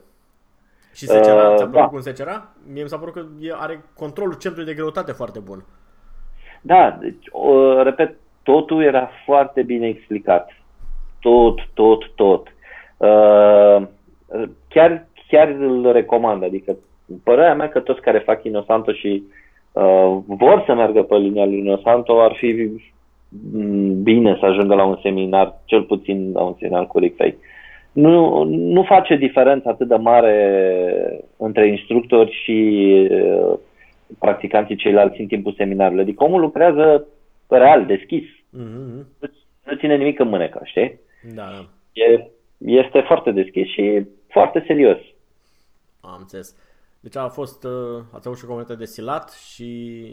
[0.93, 1.87] Și se cera, Uh, ți-a părut da.
[1.87, 2.47] cum se cera?
[2.73, 5.65] Mie mi s-a părut că e, are controlul centrului de greutate foarte bun.
[6.61, 10.49] Da, deci, o, repet, totul era foarte bine explicat.
[11.19, 12.47] Tot, tot, tot.
[12.97, 13.87] Uh,
[14.67, 16.77] chiar, chiar îl recomand, adică
[17.23, 19.23] părerea mea că toți care fac Inosanto și
[19.71, 22.69] uh, vor să meargă pe linia lui Inosanto ar fi
[23.53, 27.37] mm, bine să ajungă la un seminar, cel puțin la un seminar cu Rick Fay.
[27.91, 30.37] Nu, nu face diferență atât de mare
[31.37, 33.57] între instructori și uh,
[34.19, 36.01] practicanții ceilalți în timpul seminarului.
[36.01, 37.07] Adică omul lucrează
[37.57, 38.23] real, deschis.
[38.29, 39.05] Mm-hmm.
[39.19, 39.29] Nu-
[39.65, 40.99] Nu ține nimic în mânecă, știi?
[41.35, 44.97] Da, da, E, este foarte deschis și foarte serios.
[46.01, 46.55] am înțeles.
[46.99, 50.03] Deci a fost, uh, ați avut și o comunitate de silat și...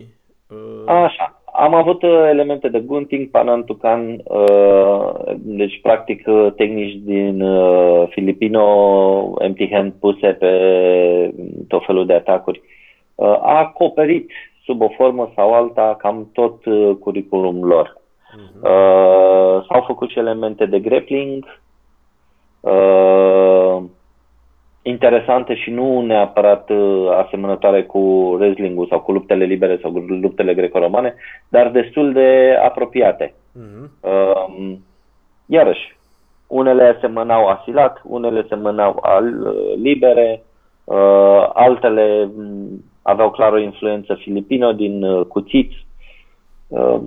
[0.50, 1.42] Uh, Așa.
[1.54, 8.64] Am avut uh, elemente de gunting, panantucan, uh, deci practic uh, tehnici din uh, Filipino,
[9.38, 10.50] empty hand puse pe
[11.68, 12.60] tot felul de atacuri.
[13.14, 14.30] Uh, a acoperit
[14.70, 17.96] sub o formă sau alta cam tot uh, curriculum lor.
[18.36, 18.62] mhm.
[18.62, 21.60] Uh, s-au făcut și elemente de grappling
[22.60, 23.82] uh,
[24.82, 30.54] interesante și nu neapărat uh, asemănătoare cu wrestling sau cu luptele libere sau cu luptele
[30.54, 31.14] greco-romane,
[31.48, 33.34] dar destul de apropiate.
[33.52, 33.90] Mhm.
[34.00, 34.76] Uh,
[35.46, 35.98] iarăși,
[36.46, 40.42] unele semănau asilat, unele semănau al uh, libere,
[40.84, 45.86] uh, altele m, aveau clar o influență filipino din uh, cuțiți.
[46.68, 47.00] Uh,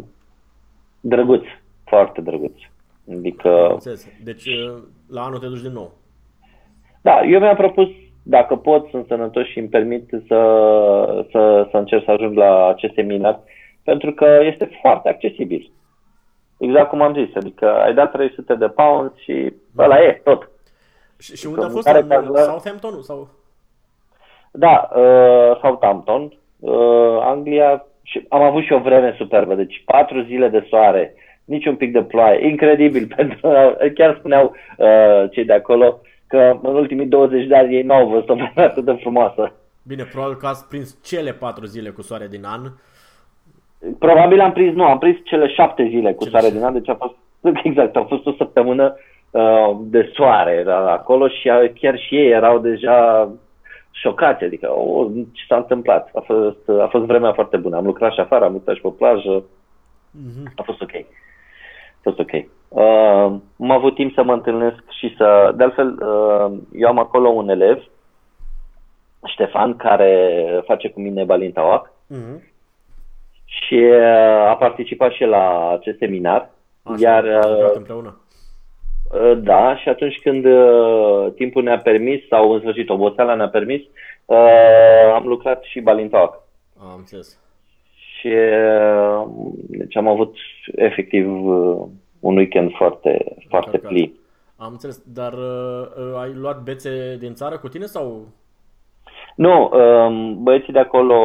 [1.00, 1.44] drăguț,
[1.86, 2.56] foarte drăguț.
[3.10, 4.08] Am Adică, înțeles.
[4.24, 4.74] Deci uh,
[5.10, 5.92] la anul te duci din nou.
[7.02, 7.88] da, eu mi-am propus,
[8.24, 10.40] dacă pot, sunt sănătos și îmi permit să,
[11.32, 13.40] să, să încerc să ajung la acest seminar,
[13.84, 15.72] pentru că este foarte accesibil.
[16.58, 20.50] Exact cum am zis, adică ai dat 300 de pounds și ăla e, tot.
[21.20, 21.86] Și, și unde a În fost?
[21.86, 22.42] care În caz, da.
[22.42, 23.02] Southampton?
[23.02, 23.30] Sau?
[24.56, 30.48] Da, uh, Southampton, uh, Anglia, și am avut și o vreme superbă, deci patru zile
[30.48, 33.50] de soare, niciun pic de ploaie, incredibil, pentru
[33.94, 38.30] chiar spuneau uh, cei de acolo că în ultimii 20 de ani ei n-au văzut
[38.30, 39.54] o vreme atât de frumoasă.
[39.88, 42.62] Bine, probabil că ați prins cele patru zile cu soare din an.
[44.00, 46.58] Probabil am prins, nu, am prins cele șapte zile cu Cele soare șapte.
[46.58, 47.16] din an, deci a fost,
[47.70, 48.96] exact, a fost o săptămână
[49.32, 53.30] uh, de soare era acolo și uh, chiar și ei erau deja
[53.96, 56.10] șocați, adică, oh, ce s-a întâmplat?
[56.16, 57.76] A fost, a fost vremea foarte bună.
[57.76, 59.44] Am lucrat și afară, am lucrat și pe plajă,
[60.12, 60.54] Mhm.
[60.56, 60.92] a fost ok.
[60.94, 62.32] A fost ok.
[62.68, 65.54] Uh, am avut timp să mă întâlnesc și să...
[65.56, 67.84] De altfel, uh, eu am acolo un elev,
[69.26, 72.44] Ștefan, care face cu mine Balintauac Mhm.
[73.46, 76.50] și uh, a participat și la acest seminar.
[76.84, 78.18] Așa, iar ați lucrat uh, împreună.
[79.12, 83.82] Uh, Da, și atunci când uh, timpul ne-a permis, sau în sfârșit oboseala ne-a permis,
[84.26, 86.42] uh, am lucrat și Balintoac.
[86.80, 87.40] Am înțeles.
[88.20, 90.36] Și uh, deci am avut
[90.76, 91.82] efectiv uh,
[92.20, 93.92] un weekend foarte, foarte Încărcat.
[93.92, 94.14] plin.
[94.56, 98.28] Am înțeles, dar uh, uh, ai luat bețe din țară cu tine sau?
[99.36, 101.16] Nu, um, băieții de acolo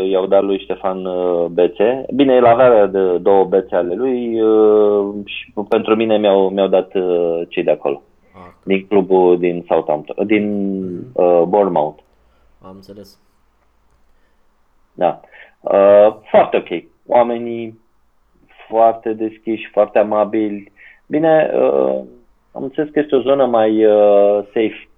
[0.00, 2.04] i-au dat lui Ștefan uh, bețe.
[2.14, 6.94] Bine, el avea de două bețe ale lui uh, și pentru mine mi-au, mi-au dat
[6.94, 8.02] uh, cei de acolo,
[8.34, 10.46] Ah, din clubul din Southampton, din
[11.12, 12.02] uh, Bournemouth.
[12.62, 13.18] am înțeles.
[14.94, 15.20] Da.
[15.60, 16.84] Uh, foarte ok.
[17.06, 17.78] Oamenii
[18.68, 20.72] foarte deschiși, foarte amabili.
[21.06, 22.00] Bine, uh,
[22.52, 24.88] am înțeles că este o zonă mai uh, safe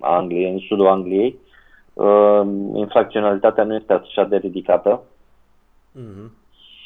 [0.00, 1.38] a Angliei, în sudul Angliei.
[1.94, 2.42] Uh,
[2.74, 5.02] infracționalitatea nu este așa de ridicată
[5.92, 6.32] Mhm.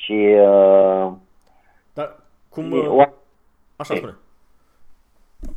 [0.00, 1.12] și uh,
[1.92, 2.16] Dar
[2.48, 2.72] cum...
[2.72, 3.12] e- Uh, o-
[3.76, 4.16] așa spune.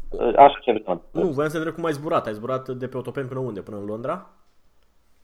[0.10, 1.02] uh, așa ce vreau.
[1.12, 2.28] Nu, voiam să întreb cum ai zburat.
[2.28, 3.62] Ai zburat de pe autopen până unde?
[3.62, 4.30] Până în Londra?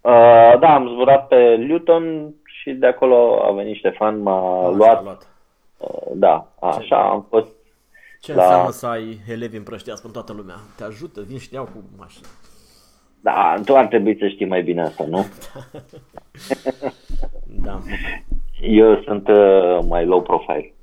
[0.01, 5.03] Uh, da, am zburat pe Luton și de acolo a venit Ștefan, m-a Așa, luat.
[5.03, 5.27] luat.
[5.77, 7.47] Uh, da, așa, am fost
[8.21, 10.55] Ce La- înseamnă să ai elevi împrăștiați în toată lumea?
[10.75, 12.27] Te ajută, vin și te iau cu mașină.
[13.27, 15.25] Da, tu ar trebui să știi mai bine asta, nu?
[17.63, 17.79] Da.
[18.61, 20.73] Eu sunt uh, mai low profile,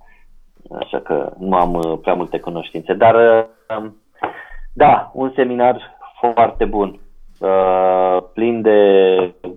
[0.80, 3.90] așa că nu am uh, prea multe cunoștințe, dar uh,
[4.72, 7.00] da, un seminar foarte bun,
[7.38, 8.78] uh, plin de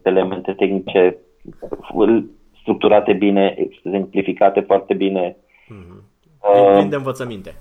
[0.03, 1.17] elemente tehnice
[2.61, 5.37] structurate bine, exemplificate foarte bine.
[5.67, 6.03] Mhm.
[6.41, 7.55] Uh, Plin de învățăminte.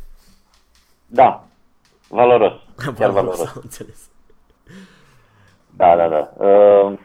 [1.07, 1.45] Da,
[2.09, 2.53] valoros,
[2.99, 3.41] chiar Valoros, valoros.
[3.57, 4.11] am înțeles.
[5.77, 6.45] Da, da, da.
[6.47, 6.99] Uh,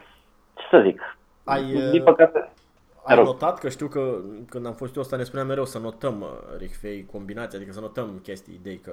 [0.54, 1.16] ce să zic?
[1.44, 2.50] Ai, Din uh, păcate,
[3.04, 3.24] Ai rog.
[3.24, 4.00] notat că știu că
[4.48, 7.80] când am fost eu ăsta ne spunea mereu să notăm uh, Richfei combinații, adică să
[7.80, 8.92] notăm chestii, idei că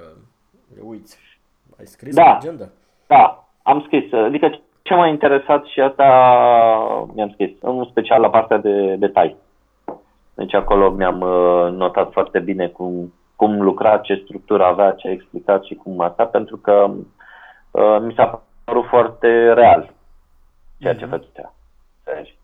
[0.76, 1.20] le uiți.
[1.80, 2.24] Ai scris Da.
[2.30, 2.66] în agenda?
[3.08, 4.14] Da, am scris.
[4.14, 6.06] Adică ce m-a interesat și asta
[7.14, 9.36] mi-am scris, în special la partea de detalii.
[10.34, 15.12] Deci acolo mi-am uh, notat foarte bine cum, cum lucra, ce structură avea, ce a
[15.12, 16.90] explicat și cum asta, pentru că
[17.72, 19.94] uh, mi s-a părut foarte real
[20.80, 21.54] ceea ce făcea.
[22.04, 22.38] Deci,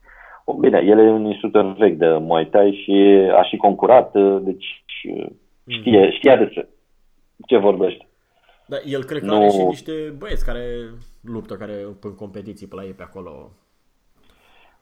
[0.46, 4.38] o, Bine, el e un instructor vechi de Muay Thai și a și concurat, uh,
[4.42, 4.84] deci
[5.16, 5.26] uh,
[5.68, 6.68] știe, știa despre
[7.48, 8.08] ce vorbește.
[8.66, 9.36] Da, el cred că Nu.
[9.36, 10.66] are și niște băieți care
[11.22, 13.50] luptă, care în competiții pe la ei pe acolo.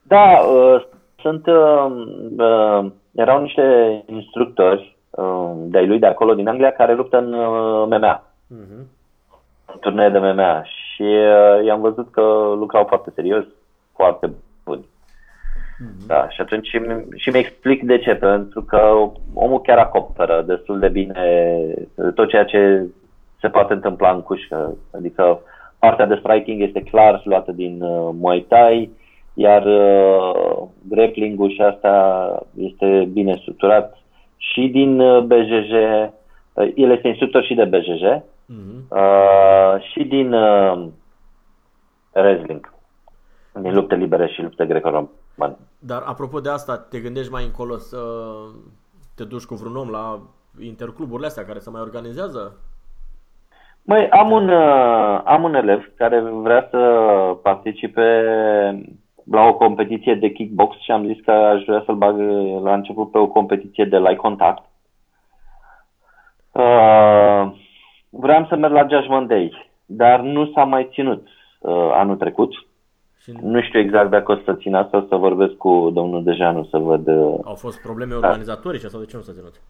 [0.01, 0.85] Da, uh,
[1.21, 1.85] sunt, uh,
[2.37, 3.63] uh, erau niște
[4.05, 8.87] instructori uh, de-ai lui de acolo, din Anglia, care luptă în uh, MMA, Mhm.
[9.73, 12.21] în turnee de MMA și uh, i-am văzut că
[12.57, 13.43] lucrau foarte serios,
[13.95, 14.31] foarte
[14.65, 14.85] buni.
[16.07, 18.79] Da, și atunci mi- și mi explic de ce, pentru că
[19.33, 21.57] omul chiar acoperă destul de bine
[22.15, 22.85] tot ceea ce
[23.41, 24.75] se poate întâmpla în cușcă.
[24.93, 25.39] Adică
[25.79, 28.89] partea de striking este clar luată din uh, Muay Thai,
[29.33, 31.93] iar uh, grappling-ul și asta
[32.57, 33.97] este bine structurat
[34.37, 38.01] și din uh, BJJ, uh, el este instructor și de BJJ,
[38.45, 38.85] Mhm.
[38.91, 40.87] uh, și din uh,
[42.13, 42.73] wrestling,
[43.61, 45.57] din lupte libere și lupte greco-romane.
[45.79, 47.97] Dar apropo de asta, te gândești mai încolo să
[49.15, 50.19] te duci cu vreun om la
[50.61, 52.57] intercluburile astea care se mai organizează?
[53.85, 56.79] Măi, am un, uh, am un elev care vrea să
[57.41, 58.05] participe
[59.31, 62.73] la o competiție de kickbox și am zis că aș vrea să-l bag uh, la
[62.73, 64.63] început pe o competiție de light contact.
[66.51, 67.51] Uh,
[68.09, 71.27] vreau să merg la Judgment Day, dar nu s-a mai ținut
[71.59, 72.51] uh, anul trecut.
[73.17, 76.65] Și Nu știu exact dacă o să țin asta, o să vorbesc cu domnul Dejanu
[76.65, 77.07] să văd.
[77.07, 79.61] Uh, au fost probleme organizatorice sau de ce nu s-a ținut?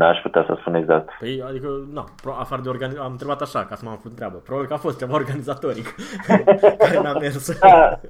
[0.00, 1.08] n-aș putea să spun exact.
[1.18, 2.98] Păi, adică, na, pro, afară de organiz...
[2.98, 4.36] am întrebat așa, ca să mă am întreabă.
[4.36, 5.94] Probabil că a fost ceva organizatoric
[6.84, 7.58] care n-a mers.
[7.60, 8.00] Da,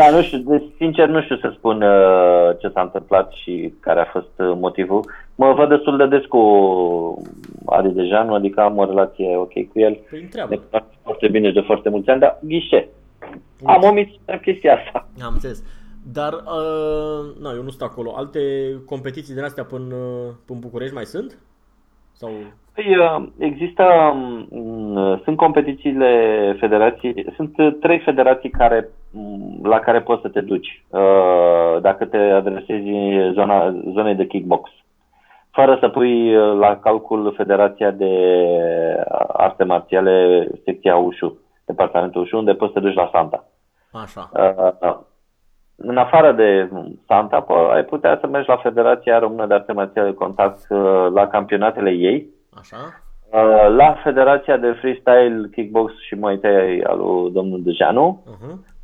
[0.00, 4.00] da, nu știu, deci, sincer nu știu să spun uh, ce s-a întâmplat și care
[4.00, 5.04] a fost uh, motivul.
[5.34, 6.42] Mă văd destul de des cu
[7.66, 9.92] Adi Dejanu, adică am o relație ok cu el.
[10.10, 10.54] Păi Ne întreabă.
[10.54, 12.88] cunoaștem foarte bine și de foarte mulți ani, dar ghișe.
[13.64, 14.08] Am omis
[14.42, 15.08] chestia asta.
[15.24, 15.62] Am înțeles.
[16.12, 18.12] Dar, uh, na, eu nu sunt acolo.
[18.16, 18.40] Alte
[18.86, 19.96] competiții din astea până,
[20.46, 21.38] până în București mai sunt?
[22.20, 22.30] Sau...
[22.74, 23.84] Păi, uh, există,
[24.48, 26.12] um, sunt competițiile
[26.58, 32.04] federații, sunt uh, trei federații care, um, la care poți să te duci uh, dacă
[32.04, 32.88] te adresezi
[33.32, 34.70] zona, zonei de kickbox.
[35.50, 38.12] Fără să pui uh, la calcul Federația de
[39.32, 43.44] Arte Marțiale, secția UșU, departamentul UșU, unde poți să te duci la Santa.
[43.92, 44.30] Așa.
[45.80, 46.70] Uh, în afară de
[47.06, 51.26] Santa, ai putea să mergi la Federația Română de Arte Marțiale de Contact uh, la
[51.26, 52.26] campionatele ei.
[52.60, 52.76] Așa.
[53.30, 58.22] Uh, la Federația de Freestyle, Kickbox și Muay Thai al lui domnul Dejanu.
[58.26, 58.78] Uh-huh.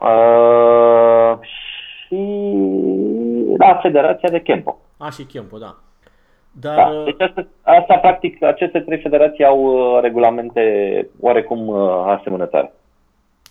[0.00, 2.54] Uh, și
[3.58, 4.78] la Federația de Kempo.
[4.98, 5.74] A, și Kempo, da.
[6.60, 6.76] Dar...
[6.76, 7.02] Da.
[7.04, 10.62] Deci asta, asta, practic, aceste trei federații au uh, regulamente
[11.20, 12.72] oarecum uh, asemănătoare.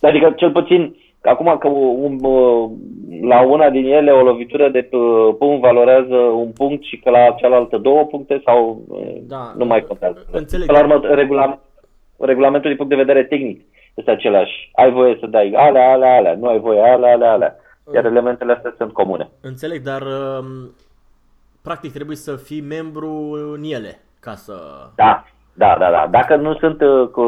[0.00, 0.96] Adică, cel puțin,
[1.28, 2.70] acum că un, uh,
[3.22, 4.88] la una din ele o lovitură de
[5.38, 8.82] punct valorează un punct și că la cealaltă două puncte sau
[9.22, 10.26] da, nu mai contează.
[10.30, 10.70] Înțeleg.
[10.70, 11.58] La urmă, regulament,
[12.18, 13.60] regulamentul din punct de vedere tehnic
[13.94, 14.70] este același.
[14.74, 17.56] Ai voie să dai alea, alea, alea, nu ai voie alea, alea, alea.
[17.94, 19.28] Iar elementele astea sunt comune.
[19.40, 20.74] Înțeleg, dar um,
[21.62, 23.10] practic trebuie să fii membru
[23.54, 24.54] în ele ca să...
[24.96, 26.06] Da, da, da, da.
[26.10, 27.24] Dacă nu sunt uh, cu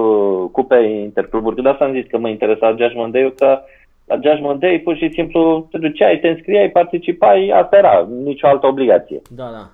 [0.52, 3.58] cupe intercluburi, de asta am zis că mă interesa Judgment Day, că
[4.06, 8.66] la Judgment Day pur și simplu te duceai, te înscriai, participai, asta era, nicio altă
[8.66, 9.22] obligație.
[9.30, 9.70] Da, da.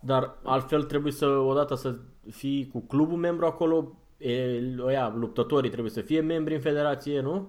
[0.00, 1.94] Dar altfel trebuie să, odată să
[2.30, 4.32] fii cu clubul membru acolo, e,
[4.84, 7.48] oia, luptătorii trebuie să fie membri în federație, nu?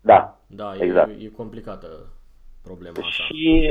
[0.00, 1.08] Da, Da, exact.
[1.20, 1.86] e, e complicată
[2.62, 3.24] problema asta.
[3.24, 3.70] Și,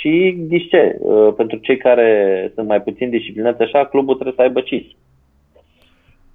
[0.00, 4.42] și zici ce, uh, pentru cei care sunt mai puțin disciplinați așa, clubul trebuie să
[4.42, 4.86] aibă CIS.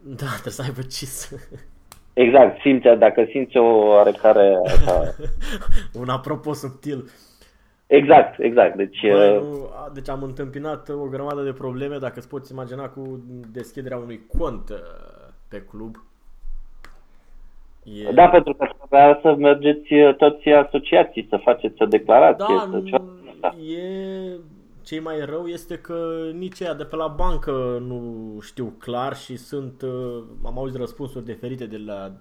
[0.02, 1.32] Da, trebuie să aibă CIS.
[2.18, 5.16] Exact, simți, dacă simți o oarecare așa...
[6.02, 7.10] Un apropo subtil.
[7.88, 8.76] Exact, exact.
[8.76, 12.52] Deci, Bă, uh, nu, a- deci am întâmpinat o grămadă de probleme, dacă îți poți
[12.52, 14.78] imagina, cu deschiderea unui cont uh,
[15.50, 15.96] pe club.
[17.84, 18.12] E...
[18.12, 22.56] da, pentru că trebuia să mergeți uh, toți asociații, să faceți o declarație.
[22.56, 23.04] Da, să ceva.
[23.40, 23.48] da.
[23.48, 24.57] e...
[24.88, 25.98] Ce mai rău este că
[26.34, 27.52] nici ea de pe la bancă
[27.88, 28.02] nu
[28.42, 32.12] știu clar și sunt, uh, am auzit răspunsuri diferite de la,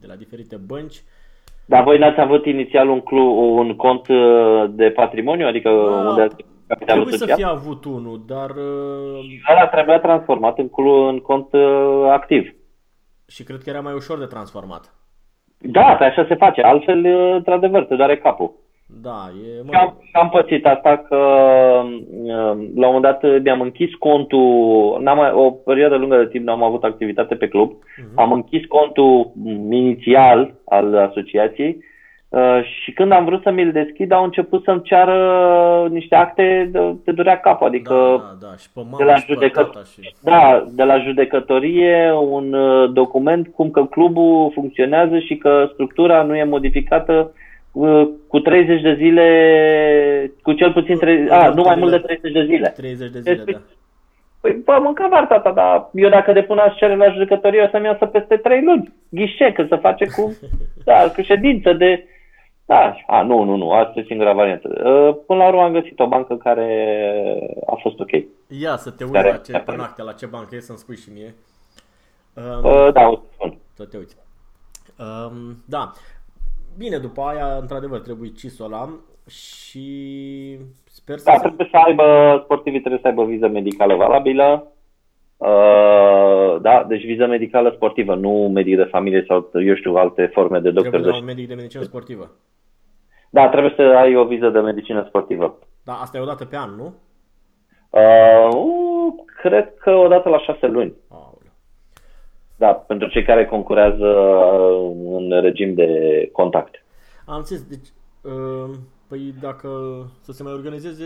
[0.00, 1.02] de la diferite bănci.
[1.66, 6.22] Dar voi n-ați avut inițial un, clu, un cont uh, de patrimoniu, adică Da, unde
[6.22, 7.36] ați capitalul Trebuie să social?
[7.36, 12.54] fie avut unul, dar uh, Ăla trebuia transformat în, clu, în cont uh, activ.
[13.26, 14.94] și cred că era mai ușor de transformat.
[15.58, 16.62] Da, pe așa se face.
[16.62, 18.62] Altfel, uh, într-adevăr, te doare capul.
[19.02, 23.42] Da, e, mă, Și am, și am pățit asta că uh, la un moment dat
[23.42, 27.70] mi-am închis contul, n-am mai, o perioadă lungă de timp n-am avut activitate pe club,
[27.96, 28.20] Mhm.
[28.20, 31.78] am închis contul mm, inițial al asociației
[32.28, 36.94] uh, și când am vrut să mi-l deschid au început să-mi ceară niște acte, de,
[37.04, 39.62] te durea capul, adică da, da, da, și pe de mama la și pe judecă-
[39.62, 40.14] tata și...
[40.22, 46.36] da, de la judecătorie un uh, document cum că clubul funcționează și că structura nu
[46.36, 47.12] e modificată.
[47.34, 47.42] uh,
[48.28, 52.44] cu 30 de zile, cu cel puțin 30, a, nu mai mult de 30 de
[52.44, 52.68] zile.
[52.76, 53.60] 30 de zile, Deci, da.
[54.40, 57.84] Păi, bă, mânca var, tata, dar eu dacă depun aș cere la judecătorie o să-mi
[57.84, 58.94] iasă peste 3 luni.
[59.08, 60.36] Ghișe, că se face cu,
[60.84, 62.06] da, cu ședință de,
[62.64, 64.68] da, a, nu, nu, nu, asta e singura variantă.
[64.68, 66.68] Uh, Până la urmă am găsit o bancă care
[67.66, 68.10] a fost ok.
[68.60, 70.96] Ia să te uiți Care- la ce, pe acte, la ce bancă e, să-mi spui
[70.96, 71.34] și mie.
[72.34, 73.58] Um, Uh, Da, o să spun.
[73.74, 74.16] Să te uiți.
[74.98, 75.92] Um, da.
[76.78, 78.88] Bine, după aia, într-adevăr, trebuie CIS-ul ăla
[79.28, 79.88] și
[80.84, 81.38] sper să Da, se...
[81.38, 84.66] trebuie să aibă, sportivii trebuie să aibă viză medicală valabilă.
[85.36, 90.58] Uh, da, deci viză medicală sportivă, nu medic de familie sau, eu știu, alte forme
[90.58, 90.90] de doctor.
[90.90, 91.20] Trebuie la De...
[91.22, 92.30] un medic de medicină sportivă.
[93.30, 95.58] Da, trebuie să ai o viză de medicină sportivă.
[95.84, 96.94] Da, asta e o dată pe an, nu?
[97.90, 100.94] Uh, uh, cred că o dată la șase luni.
[101.08, 101.33] Aoleu.
[102.56, 105.88] Da, pentru cei care concurează uh, în regim de
[106.32, 106.74] contact.
[107.26, 107.88] Am înțeles, deci,
[108.22, 108.70] uh,
[109.08, 109.68] păi dacă
[110.20, 111.04] să se mai organizeze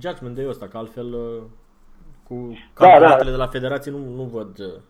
[0.00, 1.42] Judgment Day-ul ăsta, că altfel uh,
[2.28, 2.34] cu
[2.78, 3.36] Da, campionatele da.
[3.36, 4.80] de la federație nu, nu văd uh,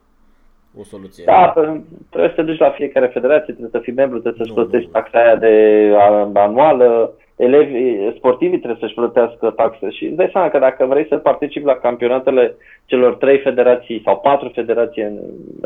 [0.80, 1.24] o soluție.
[1.26, 4.56] Da, pe- trebuie să te duci la fiecare federație, trebuie să fii membru, trebuie să-ți
[4.58, 4.92] Nu, plătești nu.
[4.92, 5.52] taxa aia de
[5.98, 11.06] a- anuală, elevii sportivii trebuie să-și plătească taxe și îți dai seama că dacă vrei
[11.08, 15.20] să participi la campionatele celor trei federații sau patru federații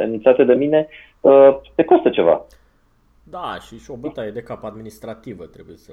[0.04, 0.88] inițiate de mine,
[1.20, 2.46] uh, te costă ceva.
[3.30, 5.92] Da, și, și o bătaie de cap administrativă trebuie să...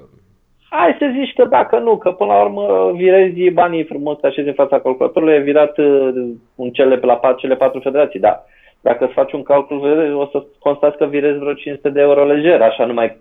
[0.69, 4.47] Hai să zici că dacă nu, că până la urmă virezi banii frumos, te așezi
[4.47, 6.09] în fața calculatorului, e virat uh,
[6.55, 8.45] în cele, la pa- cele patru federații, da.
[8.81, 12.25] Dacă îți faci un calcul, vezi, o să constați că virezi vreo 500 de euro
[12.25, 13.17] lejer, așa numai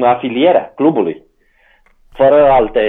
[0.00, 1.23] afilierea clubului.
[2.14, 2.82] Fără alte,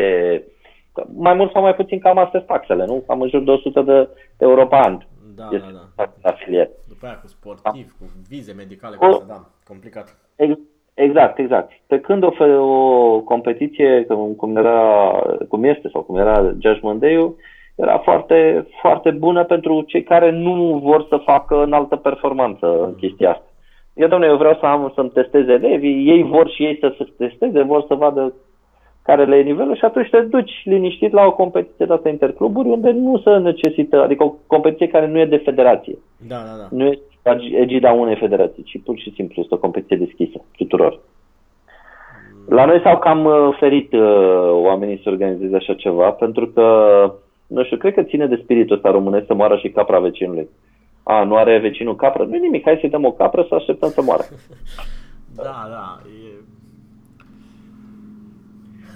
[1.15, 3.03] mai mult sau mai puțin cam astea sunt taxele, nu?
[3.07, 4.07] Cam în jur de 100 de
[4.37, 4.97] euro pe an.
[5.35, 6.03] Da, este da, da.
[6.03, 6.69] taxa afiliere.
[6.87, 10.17] După aia cu sportiv, cu vize medicale, O- cu asta, da, complicat.
[10.35, 10.59] Ex-
[10.93, 11.71] Exact, exact.
[11.87, 15.11] Pe când o, fe- o competiție, cum, cum, era,
[15.49, 17.35] cum este sau cum era Judgment Day-ul,
[17.75, 23.29] era foarte, foarte bună pentru cei care nu vor să facă înaltă performanță în chestia
[23.29, 23.45] asta.
[23.93, 27.07] Eu, domnule, eu vreau să am, să-mi testez elevii, ei vor și ei să se
[27.17, 28.33] testeze, vor să vadă
[29.05, 32.91] care le e nivelul și atunci te duci liniștit la o competiție dată intercluburi unde
[32.91, 35.97] nu se necesită, adică o competiție care nu e de federație.
[36.27, 36.67] Da, da, da.
[36.71, 36.99] Nu e
[37.61, 40.99] egida unei federații, ci pur și simplu este o competiție deschisă tuturor.
[42.49, 44.01] La noi s-au cam uh, ferit uh,
[44.51, 46.65] oamenii să organizeze așa ceva, pentru că,
[47.47, 50.49] nu știu, cred că ține de spiritul ăsta românesc să moară și capra vecinului.
[51.03, 52.23] A, nu are vecinul capră?
[52.23, 54.23] Nu nimic, hai să-i dăm o capră să așteptăm să moară.
[55.35, 55.99] Da, da.
[56.07, 56.54] E...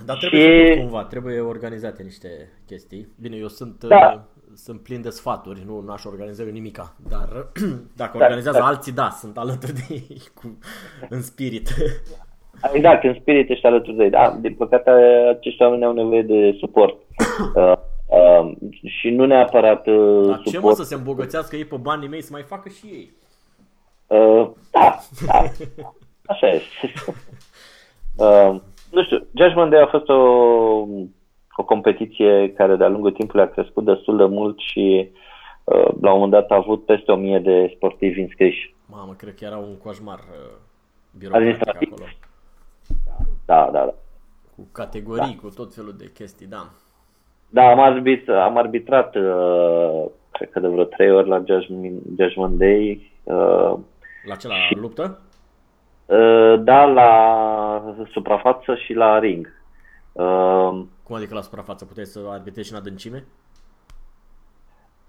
[0.09, 0.79] Dar trebuie și...
[0.79, 2.27] cumva, trebuie organizate niște
[2.65, 3.07] chestii.
[3.21, 4.13] Bine, eu sunt, da.
[4.15, 4.19] uh,
[4.55, 7.27] sunt plin de sfaturi, nu aș organiza eu nimica, dar
[8.01, 8.65] dacă da, organizează da.
[8.65, 10.57] alții, da, sunt alături de ei cu,
[11.09, 11.69] în spirit.
[12.73, 14.09] Exact, în spirit ești alături de ei.
[14.09, 14.89] Da, din păcate,
[15.29, 16.97] acești oameni au nevoie de suport.
[17.55, 17.73] Uh,
[18.07, 18.51] uh,
[18.83, 20.49] și nu neapărat uh, Dar suport.
[20.49, 23.11] ce mă să se îmbogățească ei pe banii mei să mai facă și ei?
[24.07, 25.51] Uh, da, da.
[26.33, 26.93] Așa este.
[28.17, 28.61] uh,
[28.91, 30.21] nu știu, Judgment Day a fost o,
[31.55, 35.09] o competiție care de-a lungul timpului a crescut destul de mult și
[35.63, 38.75] uh, la un moment dat a avut peste o mie de sportivi înscriși.
[38.85, 40.57] Mamă, cred că era un coșmar uh,
[41.17, 42.05] birocratic acolo.
[43.45, 43.93] Da, da, da.
[44.55, 45.47] Cu categorii, da.
[45.47, 46.69] cu tot felul de chestii, da.
[47.49, 52.57] Da, am, arbit, am arbitrat, uh, cred că de vreo trei ori la Judgment, Judgment
[52.57, 53.11] Day.
[53.23, 53.73] Uh,
[54.25, 55.21] la ce, la și, luptă?
[56.09, 59.53] Uh, da, la suprafață și la ring.
[60.11, 60.69] Uh,
[61.03, 61.85] Cum adică la suprafață?
[61.85, 63.25] Puteai să arbitrezi și în adâncime?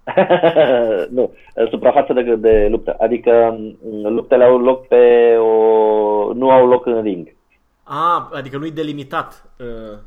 [1.15, 1.33] nu,
[1.69, 2.95] suprafață de, de luptă.
[2.99, 6.33] Adică mm, luptele au loc pe o...
[6.33, 7.35] nu au loc în ring.
[7.83, 9.51] A, adică nu e delimitat.
[9.59, 9.97] Uh,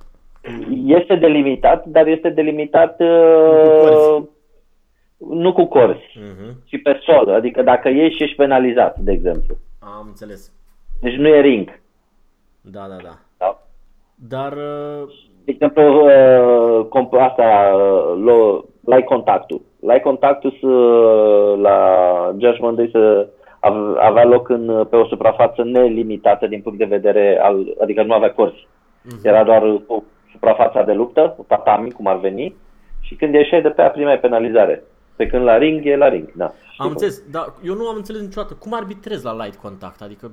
[0.85, 4.23] este delimitat, dar este delimitat uh,
[5.17, 6.55] nu cu corzi, uh-huh.
[6.65, 7.35] ci pe sol.
[7.35, 9.57] Adică dacă ieși, ești penalizat, de exemplu.
[9.79, 10.53] Am înțeles.
[11.01, 11.81] Deci nu e ring.
[12.61, 13.19] Da, da, da.
[13.39, 13.63] da?
[14.15, 14.53] Dar...
[14.53, 15.09] Uh...
[15.45, 17.73] De exemplu, uh, asta,
[18.27, 19.61] uh, lai contactul.
[19.81, 20.69] Lai contactul să,
[21.61, 21.77] la
[22.39, 23.29] Judgment Day să
[23.99, 28.33] avea loc în, pe o suprafață nelimitată din punct de vedere al, adică nu avea
[28.33, 28.67] corzi.
[28.67, 29.23] Uh-huh.
[29.23, 32.57] Era doar o suprafața de luptă, tatami, cum ar veni,
[33.01, 34.83] și când ieșeai de pe a primeai penalizare.
[35.17, 36.53] Pe când la ring e la ring, da.
[36.77, 38.55] Am înțeles, dar eu nu am înțeles niciodată.
[38.55, 40.03] Cum arbitrezi la light contact?
[40.03, 40.31] Adică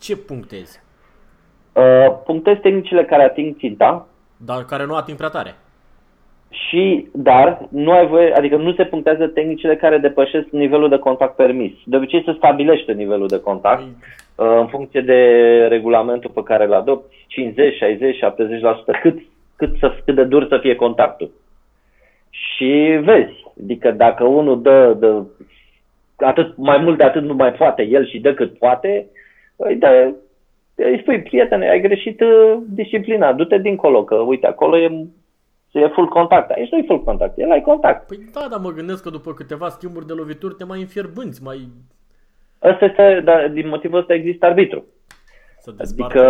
[0.00, 0.80] ce punctezi?
[1.72, 4.08] Uh, punctezi tehnicile care ating ținta.
[4.36, 5.54] Dar care nu ating prea tare
[6.50, 11.36] și, dar, nu ai voie, adică nu se punctează tehnicile care depășesc nivelul de contact
[11.36, 11.72] permis.
[11.84, 15.20] De obicei se stabilește nivelul de contact uh, în funcție de
[15.68, 18.16] regulamentul pe care îl adopți, 50, 60,
[18.96, 19.18] 70%, cât,
[19.56, 21.30] cât, să, cât de dur să fie contactul.
[22.30, 25.22] Și vezi, adică dacă unul dă, dă
[26.16, 29.06] atât, mai mult de atât nu mai poate el și dă cât poate,
[29.58, 30.14] îi, dă,
[30.74, 35.06] îi spui, prietene, ai greșit uh, disciplina, du-te dincolo, că uite, acolo e
[35.70, 36.50] să e full contact.
[36.50, 38.06] Aici nu e full contact, el ai contact.
[38.06, 41.68] Păi da, dar mă gândesc că după câteva schimburi de lovituri te mai înfierbânți, mai...
[42.58, 44.84] Asta este, dar din motivul ăsta există arbitru.
[45.60, 46.22] Să adică,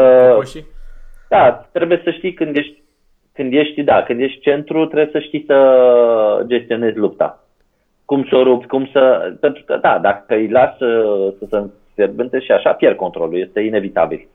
[1.28, 2.82] da, trebuie să știi când ești,
[3.32, 7.44] când ești, da, când ești centru, trebuie să știi să gestionezi lupta.
[8.04, 9.32] Cum să o rupi, cum să...
[9.40, 10.86] Pentru că, da, dacă îi lasă
[11.38, 14.28] să se înfierbânte și așa, pierd controlul, este inevitabil.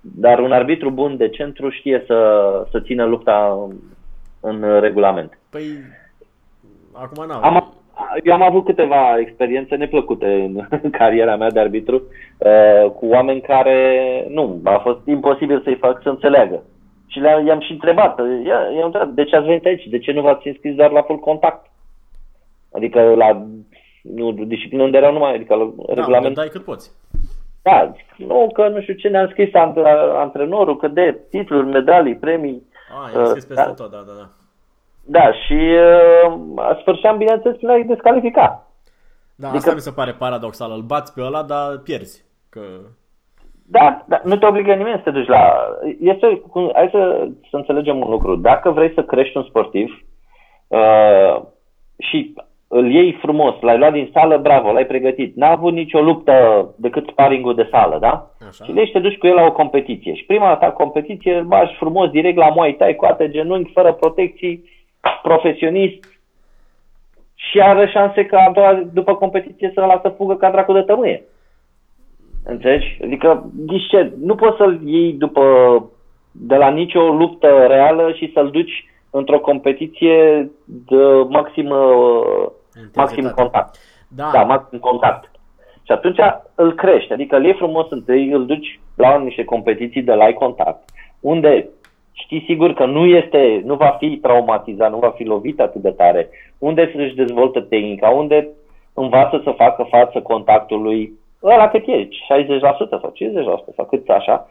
[0.00, 3.68] Dar un arbitru bun de centru știe să, să țină lupta
[4.40, 5.38] în uh, regulament.
[5.50, 5.62] Păi,
[6.92, 7.44] acum n-am.
[7.44, 7.74] Am,
[8.24, 10.26] eu am avut câteva experiențe neplăcute
[10.82, 12.02] în cariera mea de arbitru
[12.38, 16.62] uh, cu oameni care, nu, a fost imposibil să-i fac să înțeleagă.
[17.06, 19.86] Și le-am, i-am și întrebat, i-am întrebat, de ce ați venit aici?
[19.86, 21.70] De ce nu v-ați înscris doar la full contact?
[22.72, 23.46] Adică la
[24.02, 26.34] nu, disciplină unde erau numai, adică la da, regulament.
[26.34, 26.90] dai cât poți.
[27.62, 29.54] Da, nu, că nu știu ce ne-a scris
[30.16, 33.72] antrenorul, că de titluri, medalii, premii, Ah, i-am scris peste da?
[33.72, 34.28] tot, da, da, da.
[35.04, 38.66] Da, și uh, sfârșeam, bineînțeles, prin a-i descalifica.
[39.34, 39.56] Da, adică...
[39.56, 40.72] asta mi se pare paradoxal.
[40.72, 42.24] Îl bați pe ăla, dar pierzi.
[42.48, 42.60] Că...
[43.66, 45.68] Da, da, nu te obligă nimeni să te duci la...
[46.00, 46.42] Este,
[46.72, 48.36] hai să, să înțelegem un lucru.
[48.36, 50.04] Dacă vrei să crești un sportiv
[50.68, 51.42] uh,
[51.98, 52.34] și
[52.72, 55.36] îl iei frumos, l-ai luat din sală, bravo, l-ai pregătit.
[55.36, 56.34] N-a avut nicio luptă
[56.76, 58.30] decât sparingul de sală, da?
[58.48, 58.64] Așa.
[58.64, 60.14] Și deci te duci cu el la o competiție.
[60.14, 64.64] Și prima ta competiție îl bagi frumos direct la Muay Thai, coate genunchi, fără protecții,
[65.22, 66.04] profesionist.
[67.34, 71.22] Și are șanse ca a doua, după competiție să-l lasă fugă ca dracu de tămâie.
[72.44, 72.98] Înțelegi?
[73.04, 73.50] Adică,
[73.88, 75.42] ce, nu poți să-l iei după,
[76.32, 81.92] de la nicio luptă reală și să-l duci într-o competiție de maximă
[82.94, 83.76] maxim contact.
[84.08, 84.30] Da.
[84.32, 85.30] da, maxim contact.
[85.82, 86.18] Și atunci
[86.54, 90.84] îl crești, adică îl iei frumos întâi, îl duci la niște competiții de live contact,
[91.20, 91.68] unde
[92.12, 95.90] știi sigur că nu este, nu va fi traumatizat, nu va fi lovit atât de
[95.90, 96.28] tare,
[96.58, 98.48] unde își dezvoltă tehnica, unde
[98.94, 101.12] învață să facă față contactului
[101.42, 102.08] ăla cât e, 60%
[102.88, 103.12] sau
[103.72, 104.46] 50% sau cât așa,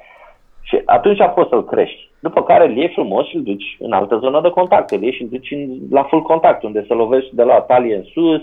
[0.62, 2.09] și atunci poți să-l crești.
[2.20, 5.14] După care îl iei frumos și îl duci în altă zonă de contact, îl iei
[5.14, 8.42] și îl duci în, la full contact, unde să lovești de la talie în sus,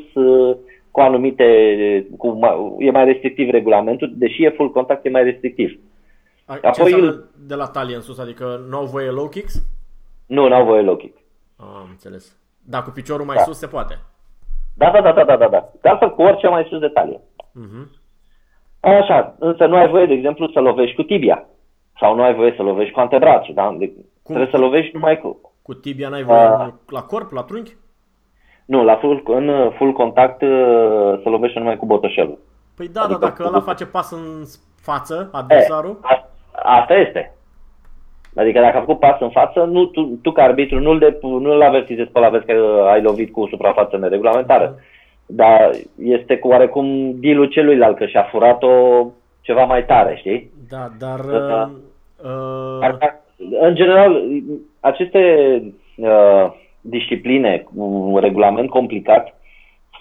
[0.90, 1.46] cu anumite,
[2.18, 2.38] cu,
[2.78, 5.78] e mai restrictiv regulamentul, deși e full contact, e mai restrictiv.
[6.44, 7.28] A, Apoi îl...
[7.46, 9.62] de la talie în sus, adică nu au voie low kicks?
[10.26, 11.18] Nu, nu au voie low kick.
[11.56, 12.36] Am înțeles.
[12.64, 13.42] Dar cu piciorul mai da.
[13.42, 13.98] sus se poate?
[14.74, 15.48] Da, da, da, da, da, da.
[15.48, 15.68] da.
[15.80, 17.20] De altfel cu orice mai sus de talie.
[17.36, 18.04] Uh-huh.
[18.80, 21.48] Așa, însă nu ai voie, de exemplu, să lovești cu tibia.
[22.00, 23.74] Sau nu ai voie să lovești cu antebrațul, da?
[23.78, 23.92] De-
[24.22, 24.34] Cum?
[24.34, 25.40] Trebuie să lovești numai cu...
[25.62, 27.76] Cu tibia n-ai voie uh, la corp, la trunchi?
[28.64, 30.48] Nu, la full, în full contact uh,
[31.22, 32.38] să lovești numai cu botoșelul.
[32.76, 34.44] Păi da, adică dar dacă ăla face pas în
[34.80, 35.98] față, adversarul...
[36.02, 37.34] E, a, asta este.
[38.36, 41.62] Adică dacă a făcut pas în față, nu, tu, tu ca arbitru nu-l, de, nu-l
[41.62, 44.74] avertizezi pe la vezi că ai lovit cu suprafață neregulamentară.
[44.74, 44.94] Uh-huh.
[45.26, 45.70] Dar
[46.02, 49.06] este cu oarecum dealul celuilalt, că și-a furat-o
[49.40, 50.50] ceva mai tare, știi?
[50.68, 51.20] Da, dar...
[51.20, 51.70] Da.
[52.24, 53.24] Uh, uh...
[53.60, 54.22] În general,
[54.80, 55.22] aceste
[55.96, 59.40] uh, discipline cu un regulament complicat,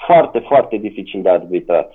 [0.05, 1.93] foarte, foarte dificil de arbitrat.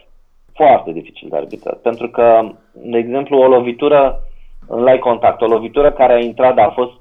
[0.55, 1.79] Foarte dificil de arbitrat.
[1.79, 4.23] Pentru că, de exemplu, o lovitură
[4.68, 6.99] în light contact, o lovitură care a intrat, dar a fost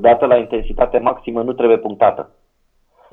[0.00, 2.30] dată la intensitate maximă, nu trebuie punctată.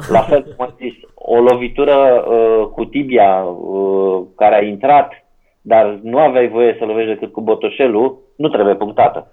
[0.10, 5.21] La fel cum am zis, o lovitură uh, cu tibia uh, care a intrat,
[5.62, 9.32] dar nu aveai voie să lovești decât cu botoșelul, nu trebuie punctată.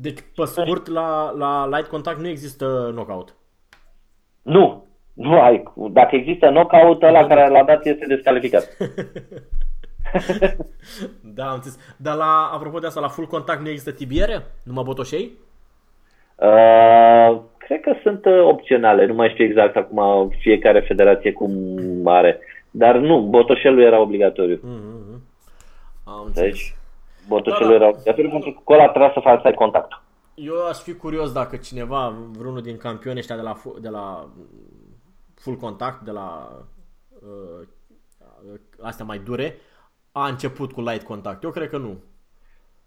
[0.00, 3.34] Deci, pe scurt, la, la light contact nu există knockout.
[4.42, 5.62] Nu, nu ai.
[5.74, 8.76] Dacă există knockout, ăla care l-a dat este descalificat.
[11.36, 11.78] da, am înțeles.
[11.96, 14.42] Dar la, apropo de asta, la full contact nu există tibiere?
[14.64, 15.30] Numai botoșei?
[16.36, 19.06] Uh, cred că sunt uh, opționale.
[19.06, 21.52] Nu mai știu exact acum fiecare federație cum
[22.04, 22.40] are.
[22.70, 24.56] Dar nu, botoșelul era obligatoriu.
[24.56, 25.20] Mm-hmm.
[26.04, 26.50] Am înțeles.
[26.50, 26.76] Deci,
[27.28, 27.84] botoșelul da, da.
[27.84, 30.02] era obligatoriu pentru că cu ăla trebuia să faci contact.
[30.34, 34.26] Eu aș fi curios dacă cineva, vreunul din campioni ăștia de la, de la
[35.34, 36.48] full contact, de la
[37.12, 37.66] uh,
[38.82, 39.56] astea mai dure,
[40.12, 41.42] a început cu light contact.
[41.42, 42.02] Eu cred că nu.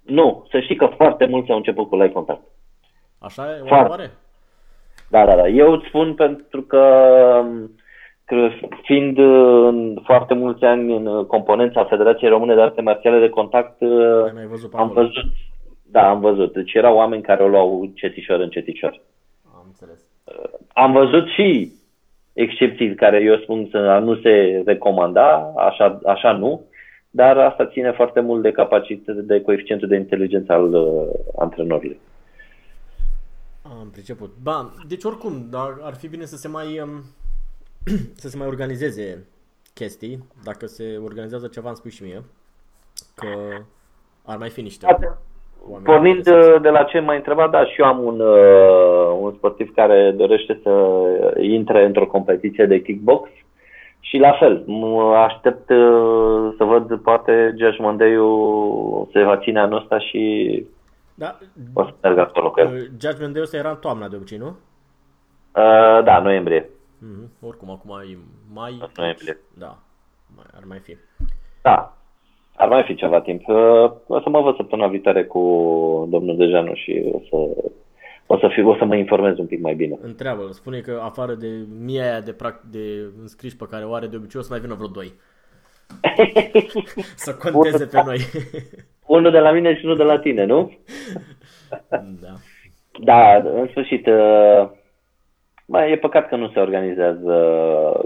[0.01, 2.41] Nu, să știi că foarte mulți au început cu light contact.
[3.19, 3.63] Așa e?
[3.67, 4.11] Foarte.
[5.09, 5.47] Da, da, da.
[5.47, 6.85] Eu îți spun pentru că,
[7.31, 7.45] că
[8.83, 13.81] fiind în foarte mulți ani în componența Federației Române de Arte Marțiale de Contact,
[14.33, 15.25] mai văzut am văzut,
[15.83, 16.53] da, am văzut.
[16.53, 19.01] Deci erau oameni care o luau cetișor în cetișor.
[19.53, 19.99] Am înțeles.
[20.73, 21.71] Am văzut și
[22.33, 26.61] excepții care eu spun să nu se recomanda, așa, așa nu,
[27.09, 31.07] dar asta ține foarte mult de capacitate, de coeficientul de inteligență al uh,
[31.37, 31.99] antrenorului.
[33.61, 34.33] Am priceput.
[34.43, 37.03] Ba, deci oricum, dar ar fi bine să se mai um,
[38.21, 39.27] să se mai organizeze
[39.73, 40.23] chestii.
[40.43, 42.23] Dacă se organizează ceva, îmi spui și mie.
[43.15, 43.27] Că
[44.25, 44.85] ar mai fi niște
[45.83, 49.73] Pornind de, de la ce m-ai întrebat, da, și eu am un, uh, un sportiv
[49.75, 50.71] care dorește să
[51.39, 53.29] intre într-o competiție de kickbox
[53.99, 59.77] și la fel, mă aștept uh, să văd poate George Mondeiu se va ține anul
[59.77, 60.65] ăsta și
[61.13, 61.37] da.
[61.73, 62.67] o să merg acolo cu el.
[62.67, 64.47] Uh, Judgment Day ăsta era în toamna de obicei, nu?
[64.47, 66.69] Uh, da, noiembrie.
[67.03, 67.47] Mm-hmm.
[67.47, 68.17] Oricum, acum e
[68.53, 68.89] mai...
[68.95, 69.37] Noiembrie.
[69.57, 69.77] Da,
[70.35, 70.97] mai, ar mai fi.
[71.61, 71.97] Da,
[72.55, 73.47] ar mai fi ceva timp.
[73.47, 75.39] Uh, o să mă văd săptămâna viitoare cu
[76.09, 77.63] domnul Dejanu și o să,
[78.25, 79.97] o să, fiu, o să mă informez un pic mai bine.
[80.01, 81.47] Întreabă, spune că afară de
[81.83, 82.35] mie aia de,
[82.69, 85.13] de înscriși pe care o are de obicei, o să mai vină vreo doi.
[87.15, 88.19] să conteze pe noi.
[89.17, 90.77] unul de la mine și unul de la tine, nu?
[91.89, 92.33] da.
[92.99, 94.07] Da, în sfârșit,
[95.73, 97.33] mai uh, e păcat că nu se organizează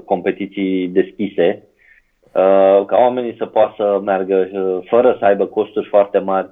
[0.05, 1.63] competiții deschise,
[2.23, 6.49] uh, ca oamenii să poată să meargă uh, fără să aibă costuri foarte mari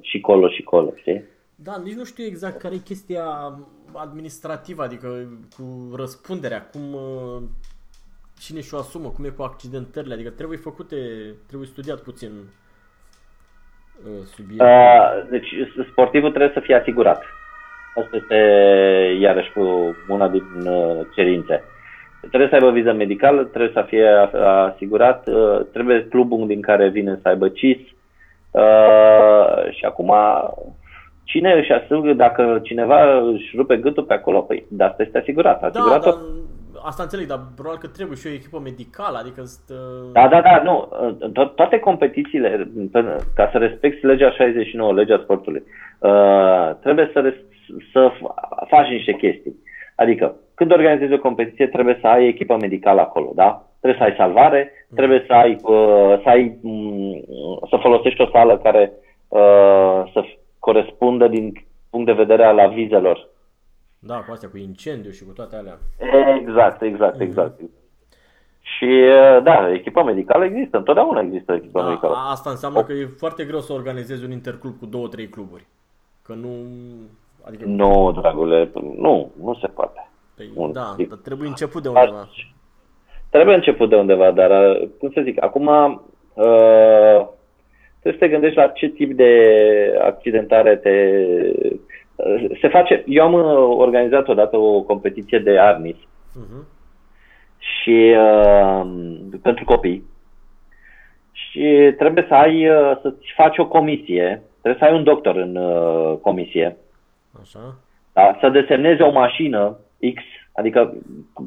[0.00, 1.24] și colo și colo, știi?
[1.54, 3.24] Da, nici nu știu exact care e chestia
[3.94, 5.08] administrativă, adică
[5.56, 6.80] cu răspunderea, cum
[8.40, 10.96] cine și-o asumă, cum e cu accidentările, adică trebuie făcute,
[11.46, 12.30] trebuie studiat puțin
[14.06, 14.62] Uh, subiect?
[14.62, 15.48] Uh, deci
[15.90, 17.22] sportivul trebuie să fie asigurat.
[17.96, 18.36] Asta este
[19.20, 19.52] iarăși
[20.08, 21.64] una din uh, cerințe.
[22.20, 24.08] Trebuie să aibă viză medicală, trebuie să fie
[24.72, 25.28] asigurat,
[25.72, 27.78] trebuie clubul din care vine să aibă CIS.
[29.70, 30.12] Și acum,
[31.24, 35.62] cine își asigură, dacă cineva își rupe gâtul pe acolo, păi de asta este asigurat.
[35.62, 36.18] asigurat da, dar
[36.84, 39.42] asta înțeleg, dar probabil că trebuie și o echipă medicală, adică...
[39.44, 39.74] Stă...
[40.12, 40.88] Da, da, da, nu.
[41.36, 42.68] To- toate competițiile,
[43.34, 45.62] ca să respecti legea 69, legea sportului,
[45.98, 47.50] uh, trebuie să, res-
[47.92, 48.12] să
[48.68, 49.56] faci niște chestii.
[49.96, 53.66] Adică, când organizezi o competiție, trebuie să ai echipă medicală acolo, da?
[53.80, 54.96] Trebuie să ai salvare, mm.
[54.96, 57.24] trebuie să ai, uh, să, ai mm,
[57.68, 58.92] să folosești o sală care
[59.28, 60.24] uh, să
[60.58, 61.52] corespundă din
[61.90, 63.30] punct de vedere al avizelor
[64.04, 65.78] da, cu astea, cu incendiu și cu toate alea.
[66.40, 67.22] Exact, exact, mhm.
[67.22, 67.60] exact.
[67.60, 67.80] Mm-hmm.
[68.60, 68.88] Și
[69.42, 72.14] da, echipa medicală există, întotdeauna există echipa da, medicală.
[72.30, 72.82] Asta înseamnă o...
[72.82, 75.66] că e foarte greu să organizezi un interclub cu două, trei cluburi.
[76.22, 76.48] Că nu...
[77.46, 77.64] Adică...
[77.66, 80.10] Nu, dragule, nu, nu se poate.
[80.36, 82.28] Păi, un, da, dar trebuie început de undeva.
[83.30, 87.26] Trebuie început de undeva, dar, cum să zic, acum uh,
[88.00, 89.30] trebuie să te gândești la ce tip de
[90.02, 90.94] accidentare te
[92.60, 96.66] se face, eu am uh, organizat odată o competiție de arnis uh-huh.
[97.58, 98.90] și uh,
[99.42, 100.10] pentru copii
[101.32, 105.56] și trebuie să ai, uh, să-ți faci o comisie, trebuie să ai un doctor în
[105.56, 106.76] uh, comisie,
[107.40, 107.74] Așa.
[108.12, 108.36] Da?
[108.40, 109.76] să desemnezi o mașină
[110.14, 110.22] X,
[110.52, 110.94] adică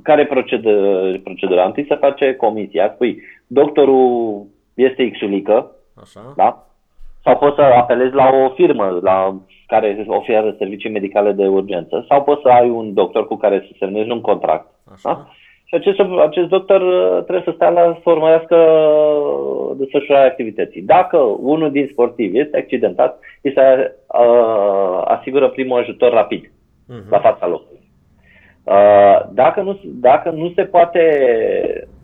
[0.04, 1.20] care e procedura?
[1.24, 1.66] procedura?
[1.66, 5.72] Întâi să face comisia, spui doctorul este Xulică,
[6.02, 6.34] Așa.
[6.36, 6.66] Da?
[7.24, 9.36] sau poți să apelezi la o firmă la
[9.68, 13.76] care oferă servicii medicale de urgență sau poți să ai un doctor cu care să
[13.80, 14.68] semnezi un contract.
[14.94, 15.10] Așa.
[15.14, 15.28] Da?
[15.68, 20.82] Și acest, acest doctor uh, trebuie să stea la să urmărească uh, desfășurarea activității.
[20.82, 27.10] Dacă unul din sportivi este accidentat, îi se uh, asigură primul ajutor rapid uh-huh.
[27.10, 27.82] la fața locului.
[28.64, 31.04] Uh, dacă, nu, dacă nu se poate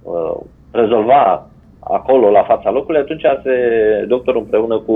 [0.03, 0.37] uh,
[0.71, 1.47] rezolva
[1.79, 3.55] acolo, la fața locului, atunci se,
[4.07, 4.93] doctorul împreună cu,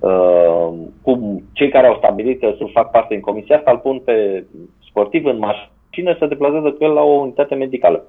[0.00, 0.68] uh,
[1.02, 4.44] cu cei care au stabilit că să fac parte în comisia asta, îl pun pe
[4.88, 5.68] sportiv în mașină
[6.18, 8.04] să deplasează cu el la o unitate medicală.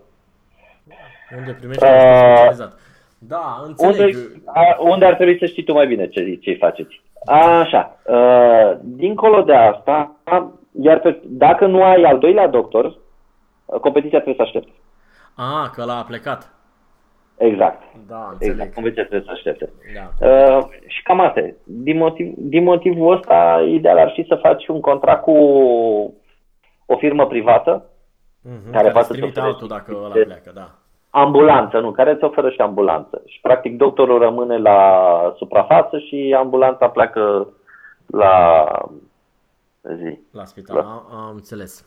[1.38, 2.80] Unde primește uh, specializat.
[3.18, 4.16] Da, înțeleg.
[4.16, 7.02] Unde, a, unde ar trebui să știi tu mai bine ce, ce faceți.
[7.26, 8.00] Așa.
[8.06, 10.16] Uh, dincolo de asta,
[10.82, 12.98] iar pe, dacă nu ai al doilea doctor,
[13.66, 14.72] competiția trebuie să aștepte.
[15.36, 16.54] Ah, că l-a plecat.
[17.38, 17.82] Exact.
[18.08, 18.54] Da, înțeleg.
[18.54, 19.70] Exact, convenția trebuie să aștepte.
[19.94, 20.28] Da.
[20.28, 24.82] Uh, și cam asta Din, motiv, din motivul ăsta, ideal ar fi să faci un
[24.82, 25.34] contract cu
[26.86, 30.70] o firmă privată mm-hmm, care, poate să trimite altul dacă ăla pleacă, da.
[31.10, 33.22] Ambulanță, nu, care îți oferă și ambulanță.
[33.26, 37.48] Și practic doctorul rămâne la suprafață și ambulanța pleacă
[38.06, 38.66] la
[39.82, 40.20] zi.
[40.32, 40.82] La spital, la...
[40.82, 41.86] Am, am înțeles.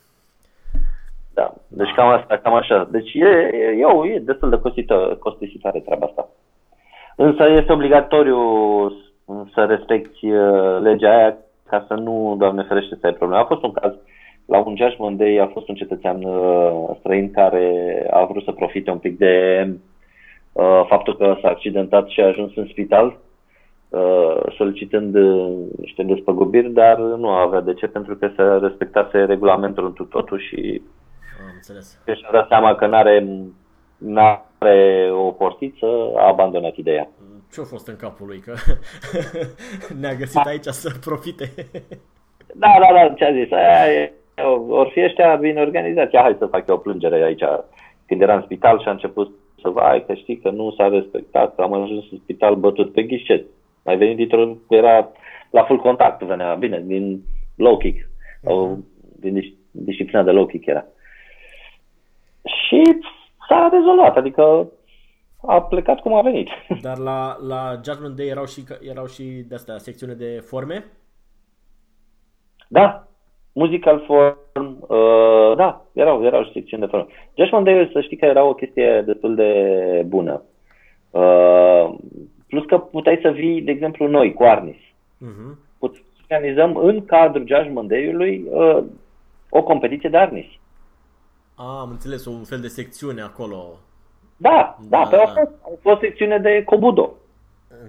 [1.35, 1.55] Da.
[1.69, 2.89] Deci cam asta, cam așa.
[2.91, 6.29] Deci e, e, e, e destul de cosită, costisitoare treaba asta.
[7.17, 8.39] Însă este obligatoriu
[9.55, 11.37] să respecti uh, legea aia
[11.69, 13.43] ca să nu, Doamne ferește, să ai probleme.
[13.43, 13.93] A fost un caz,
[14.49, 17.67] la un Judgment Day a fost un cetățean uh, străin care
[18.11, 19.67] a vrut să profite un pic de
[20.53, 23.19] uh, faptul că s-a accidentat și a ajuns în spital
[23.89, 29.87] uh, solicitând uh, niște despăgubiri, dar nu avea de ce, pentru că se respectase regulamentul
[29.87, 30.83] întru totul și
[31.55, 31.99] înțeles.
[32.07, 33.27] Și a dat seama că n-are,
[33.97, 35.87] n-are o portiță,
[36.17, 37.09] a abandonat ideea.
[37.53, 38.39] Ce-a fost în capul lui?
[38.39, 38.55] Că
[40.01, 41.53] ne-a găsit aici să profite.
[42.55, 43.53] da, da, da, ce-a zis?
[43.53, 44.11] Aia,
[44.69, 46.17] or fi ăștia bine organizați.
[46.17, 47.43] Hai să fac eu o plângere aici.
[48.07, 51.55] Când era în spital și a început să vai că știi că nu s-a respectat,
[51.55, 53.47] că am ajuns în spital bătut pe ghișet.
[53.85, 55.09] Mai venit dintr-o, era
[55.51, 57.23] la full contact, venea, bine, din
[57.57, 58.77] low kick, uh-huh.
[59.21, 60.85] din disciplina de low kick era.
[62.45, 62.83] Și
[63.49, 64.73] s-a rezolvat, adică
[65.41, 66.49] a plecat cum a venit.
[66.83, 70.85] Dar la, la Judgment Day erau și, erau și de astea, secțiune de forme?
[72.69, 73.08] Da,
[73.59, 77.07] musical form, uh, da, erau, erau și secțiuni de forme.
[77.35, 79.53] Judgment Day, să știi că era o chestie destul de
[80.07, 80.43] bună.
[81.11, 81.95] Uh,
[82.47, 84.77] plus că puteai să vii, de exemplu, noi, cu Arnis.
[84.77, 85.53] Uh-huh.
[85.79, 88.85] Puteai să organizăm în cadrul Judgment Day-ului uh,
[89.51, 90.47] o competiție de Arnis.
[91.55, 93.79] Ah, am înțeles, un fel de secțiune acolo.
[94.37, 95.23] Da, da, da, da.
[95.23, 97.13] A, fost, a fost secțiune de Kobudo.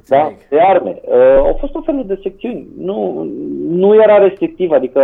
[0.08, 1.02] Da, de arme.
[1.02, 2.68] Uh, au fost o fel de secțiuni.
[2.78, 3.24] Nu,
[3.70, 5.02] nu era restrictiv, adică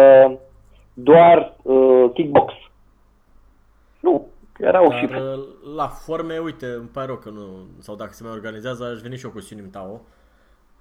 [0.96, 2.54] doar uh, kickbox.
[4.00, 4.28] Nu,
[4.60, 5.06] erau Dar și...
[5.06, 5.44] Uh,
[5.76, 7.42] la forme, uite, îmi pare rău că nu,
[7.80, 10.02] sau dacă se mai organizează, aș veni și eu cu Sinim Tao.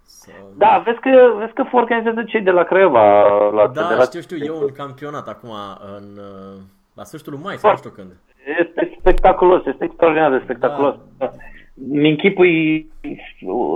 [0.03, 0.31] Să...
[0.57, 3.23] Da, vezi că, vezi că organizează cei de la Craiova.
[3.49, 4.21] La da, federație.
[4.21, 5.51] știu, știu, e un campionat acum
[5.97, 6.61] în uh,
[6.95, 8.11] la sfârșitul lui mai sau nu știu când.
[8.61, 10.95] Este spectaculos, este extraordinar de spectaculos.
[11.19, 11.31] Da.
[11.75, 12.91] Mi închipui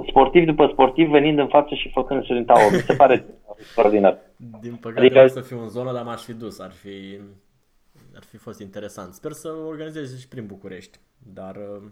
[0.09, 2.59] sportiv după sportiv venind în față și făcând surintau.
[2.73, 3.27] Mi se pare
[3.59, 4.19] extraordinar.
[4.61, 5.27] Din păcate adică...
[5.27, 6.61] să fiu în zonă, dar m-aș fi dus.
[6.61, 7.19] Ar fi,
[8.17, 9.13] ar fi fost interesant.
[9.13, 10.99] Sper să organizeze și prin București,
[11.33, 11.83] dar uh,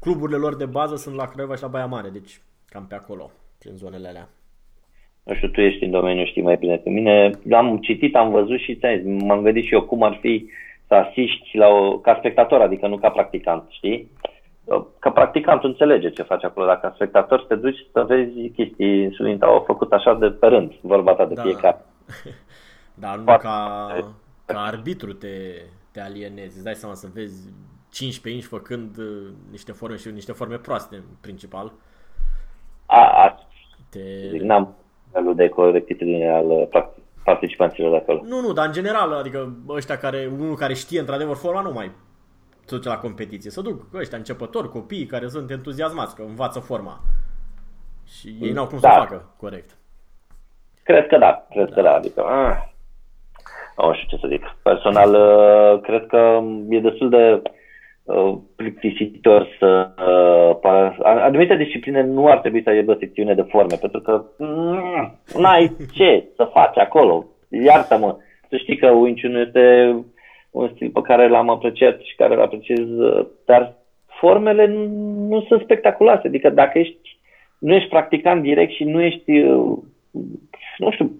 [0.00, 3.30] cluburile lor de bază sunt la Craiova și la Baia Mare, deci cam pe acolo,
[3.58, 4.28] prin zonele alea.
[5.22, 7.30] Nu știu, tu ești în domeniu, știi mai bine decât mine.
[7.52, 10.50] Am citit, am văzut și m-am gândit și eu cum ar fi
[10.86, 14.10] să asiști la o, ca spectator, adică nu ca practicant, știi?
[14.98, 19.44] Ca practicant înțelege ce faci acolo, dacă ca spectator te duci să vezi chestii insulinte,
[19.44, 21.42] au făcut așa de pe rând, vorba ta de da.
[21.42, 21.84] fiecare.
[22.94, 23.38] Dar nu ca,
[24.44, 27.52] ca arbitru te, te alienezi, îți dai seama să vezi
[27.90, 31.72] 15 inși făcând uh, niște forme și niște forme proaste în principal.
[32.86, 33.38] A, a
[33.90, 34.00] te...
[34.42, 34.74] N-am
[35.12, 36.88] felul de corectitudine al uh,
[37.24, 38.20] participanților de acolo.
[38.24, 41.90] Nu, nu, dar în general, adică ăștia care, unul care știe într-adevăr forma nu mai
[42.76, 43.50] duce la competiție.
[43.50, 47.00] Să duc ăștia începători, copii care sunt entuziasmați că învață forma.
[48.06, 48.90] Și ei n-au cum da.
[48.90, 49.76] să facă corect.
[50.82, 51.74] Cred că da, cred da.
[51.74, 52.22] că da, adică...
[52.22, 52.56] Ah,
[53.76, 54.56] nu știu ce să zic.
[54.62, 57.42] Personal, uh, cred că e destul de
[58.04, 59.90] uh, plictisitor să...
[60.06, 65.76] Uh, anumite discipline nu ar trebui să aibă secțiune de forme, pentru că mm, n-ai
[65.92, 67.24] ce să faci acolo.
[67.48, 68.16] Iartă-mă.
[68.48, 69.94] Să știi că Wing Chun este
[70.50, 72.86] un stil pe care l-am apreciat și care îl apreciez,
[73.44, 73.74] dar
[74.06, 74.86] formele nu,
[75.28, 76.26] nu sunt spectaculoase.
[76.26, 77.18] Adică dacă ești,
[77.58, 79.32] nu ești practicant direct și nu ești,
[80.78, 81.10] nu știu,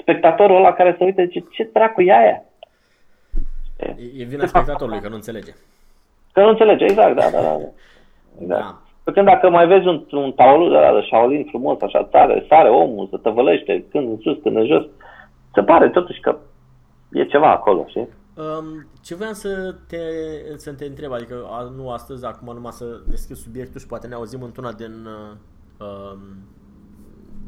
[0.00, 2.44] spectatorul ăla care se uită, zice, ce dracu e aia?
[4.18, 5.52] E vina spectatorului că nu înțelege.
[6.32, 7.56] Că nu înțelege, exact, da, da, da.
[8.38, 8.56] da.
[8.56, 8.80] da.
[9.12, 12.68] Când dacă mai vezi un, un taolul de la de Shaolin frumos, așa, sare, sare
[12.68, 14.84] omul, să tăvălește, când în sus, când în jos,
[15.54, 16.36] se pare totuși că
[17.12, 18.08] e ceva acolo, știi?
[18.36, 19.98] Um, ce vreau să te,
[20.56, 24.14] să te întreb, adică a, nu astăzi, acum numai să deschid subiectul și poate ne
[24.14, 25.36] auzim într-una din uh,
[25.86, 26.20] um,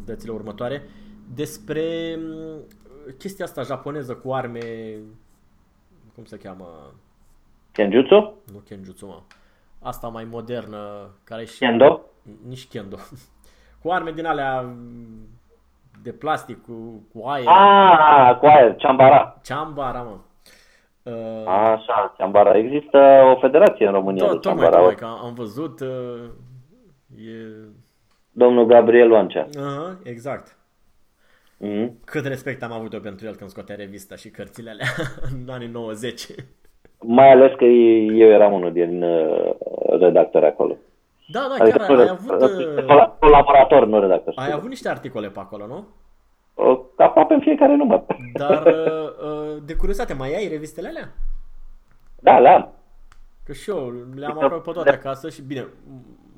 [0.05, 0.83] dățile următoare,
[1.35, 2.63] despre um,
[3.19, 4.61] chestia asta japoneză cu arme,
[6.15, 6.67] cum se cheamă?
[7.73, 8.35] Kenjutsu?
[8.53, 9.21] Nu Kenjutsu, mă.
[9.83, 11.59] Asta mai modernă, care și...
[11.59, 12.01] Kendo?
[12.47, 12.97] Nici Kendo.
[13.83, 14.75] cu arme din alea
[16.03, 17.47] de plastic, cu, cu aer.
[17.47, 19.39] Ah, cu aer, Ciambara.
[19.43, 20.17] Ciambara, mă.
[21.09, 22.57] Uh, Așa, Ciambara.
[22.57, 22.99] Există
[23.35, 24.77] o federație în România tot, de Ciambara.
[24.77, 25.81] Tocmai, că am văzut.
[25.81, 25.89] Uh,
[27.17, 27.33] e...
[28.33, 29.47] Domnul Gabriel Oancea.
[29.47, 30.57] Uh-huh, exact.
[31.65, 31.91] Mm-hmm.
[32.05, 34.87] Cât respect am avut eu pentru el când scotea revista și cărțile alea
[35.33, 36.27] în anii 90.
[37.01, 39.55] Mai ales că eu eram unul din uh,
[40.01, 40.77] redactori acolo.
[41.29, 42.41] Da, da, adică chiar ai avut...
[42.41, 44.33] Uh, colaborator, nu redactor.
[44.37, 45.87] Ai avut niște articole pe acolo, nu?
[46.97, 48.05] Aproape în fiecare număr.
[48.33, 51.13] Dar, uh, uh, de curiozitate, mai ai revistele alea?
[52.21, 52.73] Da, le-am.
[53.45, 55.67] Că și eu le-am aproape pe toate acasă și bine,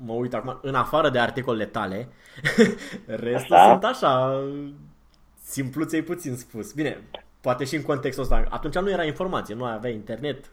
[0.05, 2.07] mă uit acum, în afară de articolele tale,
[3.27, 3.69] restul așa?
[3.69, 4.43] sunt așa,
[5.43, 6.73] simpluței puțin spus.
[6.73, 6.97] Bine,
[7.41, 8.43] poate și în contextul ăsta.
[8.49, 10.51] Atunci nu era informație, nu avea internet.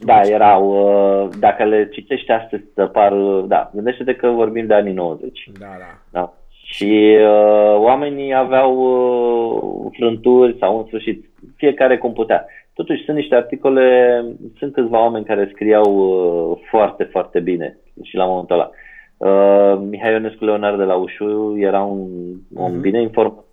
[0.00, 0.68] Da, erau.
[0.68, 3.12] Uh, dacă le citești astăzi, să par.
[3.46, 5.50] Da, gândește-te că vorbim de anii 90.
[5.58, 5.98] Da, da.
[6.10, 6.32] da.
[6.68, 11.24] Și uh, oamenii aveau uh, frânturi sau în sfârșit,
[11.56, 12.46] fiecare cum putea.
[12.74, 14.24] Totuși sunt niște articole,
[14.58, 18.70] sunt câțiva oameni care scriau uh, foarte, foarte bine și la momentul ăla.
[19.16, 22.08] Uh, Mihai Ionescu Leonard de la Ușu era un
[22.54, 22.80] om uh-huh.
[22.80, 23.44] bine informat.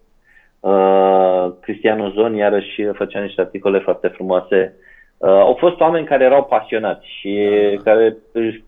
[0.59, 4.75] Uh, Cristian Ozon iarăși făcea niște articole foarte frumoase.
[5.17, 7.83] Uh, au fost oameni care erau pasionați și uh-huh.
[7.83, 8.63] care își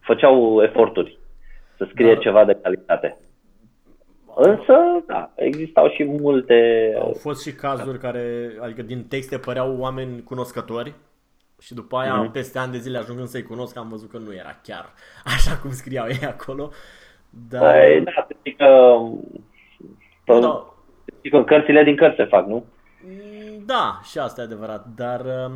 [0.00, 1.18] făceau eforturi
[1.76, 2.20] să scrie da.
[2.20, 3.16] ceva de calitate.
[4.36, 6.92] Însă, da, existau și multe...
[7.00, 10.94] Au fost și cazuri care, adică din texte păreau oameni cunoscători
[11.60, 12.32] și după aia, mm-hmm.
[12.32, 14.92] peste ani de zile ajungând să-i cunosc, am văzut că nu era chiar
[15.24, 16.70] așa cum scriau ei acolo.
[17.48, 17.72] Dar...
[17.72, 18.98] Păi, da, să zic că...
[20.40, 20.74] Da.
[21.22, 22.64] Zic că cărțile din cărți se fac, nu?
[23.04, 25.54] Mm, da, și asta e adevărat, dar um,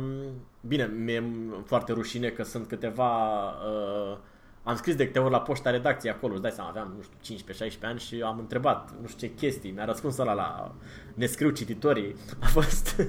[0.67, 1.23] bine, mi-e
[1.65, 4.17] foarte rușine că sunt câteva uh,
[4.63, 7.35] am scris de câte ori la poșta redacției acolo, îți dai seama, aveam, nu știu,
[7.67, 10.71] 15-16 ani și am întrebat, nu știu ce chestii, mi-a răspuns ăla la
[11.13, 13.01] ne scriu cititorii, a fost...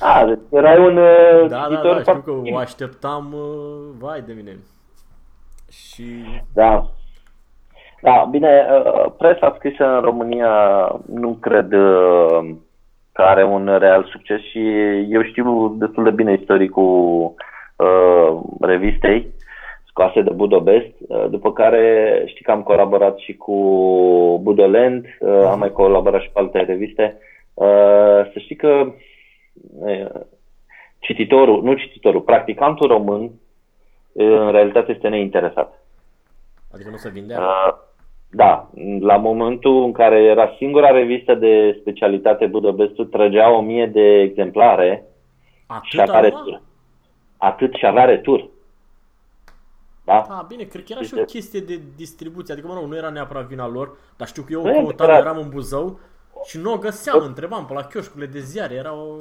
[0.00, 4.32] A, deci erai un uh, Da, da, da, știu că o așteptam, uh, vai de
[4.32, 4.56] mine.
[5.70, 6.04] Și...
[6.52, 6.90] Da.
[8.02, 10.52] Da, bine, uh, presa scrisă în România
[11.06, 12.54] nu cred uh,
[13.12, 14.60] că are un real succes și
[15.08, 17.34] eu știu destul de bine istoricul
[17.76, 19.34] uh, revistei
[19.94, 23.54] scoase de Budobest, uh, după care știi că am colaborat și cu
[24.42, 27.18] Budoland, uh, am mai colaborat și cu alte reviste.
[27.54, 27.66] Uh,
[28.32, 28.92] să știi că
[30.98, 33.30] cititorul, nu cititorul, practicantul român
[34.12, 35.84] în realitate este neinteresat.
[36.72, 37.34] Adică nu se vinde?
[38.30, 38.70] Da,
[39.00, 45.04] la momentul în care era singura revistă de specialitate Budobestul, trăgea o mie de exemplare
[45.82, 46.44] și avea Atâta numai?
[46.44, 46.62] retur.
[47.36, 48.52] Atât și avea retur.
[50.04, 50.24] Da?
[50.28, 52.96] Da, bine, cred că era și Este- o chestie de distribuție, adică, mă rog, nu
[52.96, 55.20] era neapărat vina lor, dar știu că eu Nu e căutam, neapărat.
[55.20, 55.98] eram în Buzău
[56.44, 59.14] și nu o găseam, întrebam pe la chioșcurile de ziare, era o...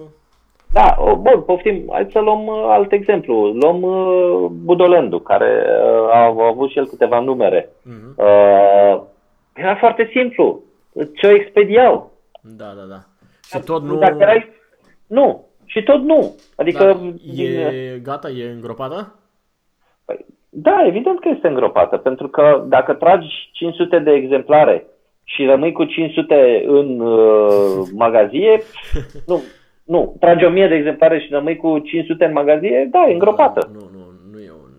[0.72, 1.88] Da, o, bun, poftim.
[1.92, 3.48] Hai să luăm uh, alt exemplu.
[3.52, 7.70] Luăm uh, Budolendu, care uh, a, a avut și el câteva numere.
[7.84, 8.14] Mhm.
[8.18, 9.02] Uh,
[9.54, 10.64] era foarte simplu.
[11.16, 12.12] Ce o expediau.
[12.42, 13.00] Da, da, da.
[13.44, 13.96] Și tot nu...
[13.98, 14.48] Dacă erai...
[15.08, 15.48] Nu.
[15.66, 16.36] Și tot nu.
[16.56, 16.84] Adică...
[16.86, 19.16] Da, din- e gata, e îngropată?
[20.06, 20.26] Păi,
[20.56, 24.86] Da, evident că este îngropată, pentru că dacă tragi 500 de exemplare
[25.24, 28.62] și rămâi cu 500 în uh, magazie,
[29.28, 29.42] nu,
[29.84, 33.70] nu, tragi 1000 de exemplare și rămâi cu 500 în magazie, da, e îngropată.
[33.74, 34.72] Nu, nu, nu e un...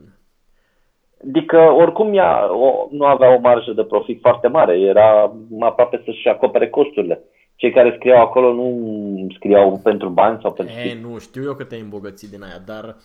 [1.29, 6.29] Adică oricum ea o, nu avea o marjă de profit foarte mare, era aproape să-și
[6.29, 7.21] acopere costurile.
[7.57, 10.75] Cei care scriau acolo nu scriau pentru bani sau pentru...
[10.75, 12.97] E, nu, știu eu că te-ai îmbogățit din aia, dar...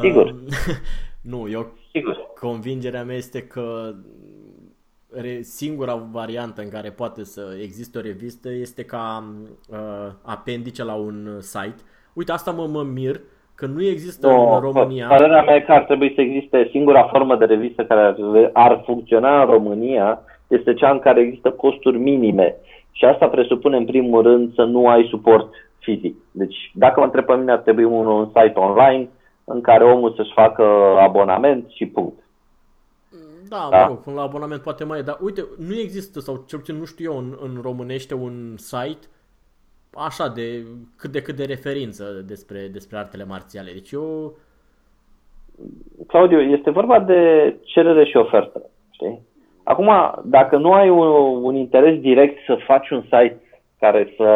[0.00, 0.26] Sigur.
[0.26, 0.38] um,
[1.32, 2.16] nu, eu Sigur.
[2.40, 3.92] convingerea mea este că
[5.12, 9.24] re, singura variantă în care poate să existe o revistă este ca
[9.70, 11.82] uh, apendice la un site.
[12.12, 13.20] Uite, asta mă, mă mir
[13.54, 15.06] că nu există Nu, în România.
[15.06, 18.16] Părerea mea e că ar trebui să existe singura formă de revistă care ar,
[18.52, 22.56] ar funcționa în România este cea în care există costuri minime.
[22.92, 26.16] Și asta presupune în primul rând să nu ai suport fizic.
[26.30, 29.08] Deci dacă mă întreb pe mine ar trebui un, un site online
[29.52, 30.62] în care omul să-și facă
[30.98, 32.18] abonament și punct.
[33.48, 33.80] Da, Da.
[33.80, 36.76] mă rog, până la abonament poate mai e, dar uite, nu există, sau cel puțin
[36.76, 39.06] nu știu eu, în, în românește un site
[39.94, 43.70] așa de cât de cât de referință despre, despre artele marțiale.
[43.72, 44.36] Deci eu,
[46.06, 48.62] Claudiu, este vorba de cerere și ofertă.
[48.90, 49.20] Știi?
[49.62, 49.90] Acum,
[50.24, 51.06] dacă nu ai un,
[51.44, 53.40] un interes direct să faci un site
[53.78, 54.28] care să,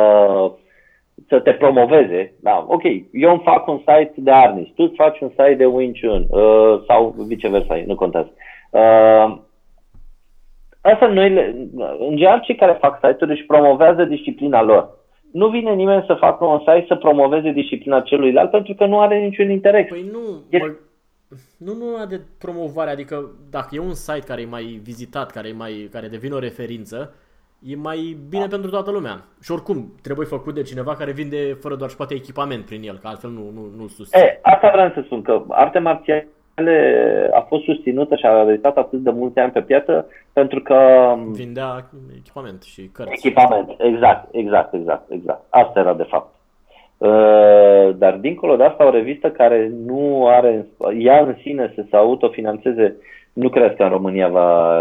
[1.29, 5.21] să te promoveze, da, ok, eu îmi fac un site de Arnis, tu îți faci
[5.21, 8.33] un site de Wing Chun uh, sau viceversa, nu contează.
[8.71, 9.37] Uh,
[10.81, 11.55] Asta noi, le-
[11.99, 14.91] în general, cei care fac site-uri își promovează disciplina lor.
[15.33, 19.19] Nu vine nimeni să facă un site să promoveze disciplina celuilalt pentru că nu are
[19.19, 19.89] niciun interes.
[19.89, 20.19] păi nu,
[20.51, 20.73] E- mă,
[21.59, 25.53] nu, nu de promovare, adică dacă e un site care e mai vizitat, care, e
[25.53, 27.15] mai, care devine o referință,
[27.67, 29.17] e mai bine pentru toată lumea.
[29.43, 32.99] Și oricum, trebuie făcut de cineva care vinde fără doar și poate echipament prin el,
[32.99, 34.23] că altfel nu, nu, nu susține.
[34.23, 36.29] E, asta vreau să spun, că arte marțiale
[37.33, 40.79] a fost susținută și a rezistat atât de mulți ani pe piață pentru că
[41.33, 41.85] Vindea
[42.17, 43.13] echipament și cărți.
[43.13, 45.43] echipament, exact, exact, exact, exact.
[45.49, 46.35] Asta era de fapt.
[46.97, 50.67] Uh, Dar dincolo de asta, o revistă care nu are,
[50.99, 52.97] ea în sine să se autofinanțeze,
[53.33, 54.79] nu cred că în România va,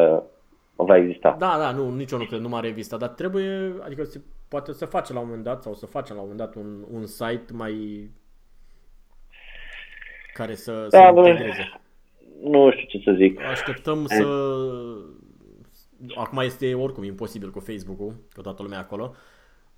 [0.76, 1.36] va exista.
[1.40, 4.86] Da, da, nu, nici eu nu cred numai revista, dar trebuie, adică se, poate să
[4.86, 7.54] face la un moment dat sau să facem la un moment dat un, un site
[7.54, 8.10] mai
[10.34, 11.28] care să, Da, să bă.
[11.28, 11.80] integreze.
[12.44, 13.42] Nu știu ce să zic.
[13.42, 14.26] Așteptăm să...
[16.16, 19.16] Acum este oricum imposibil cu Facebook-ul, că toată lumea e acolo,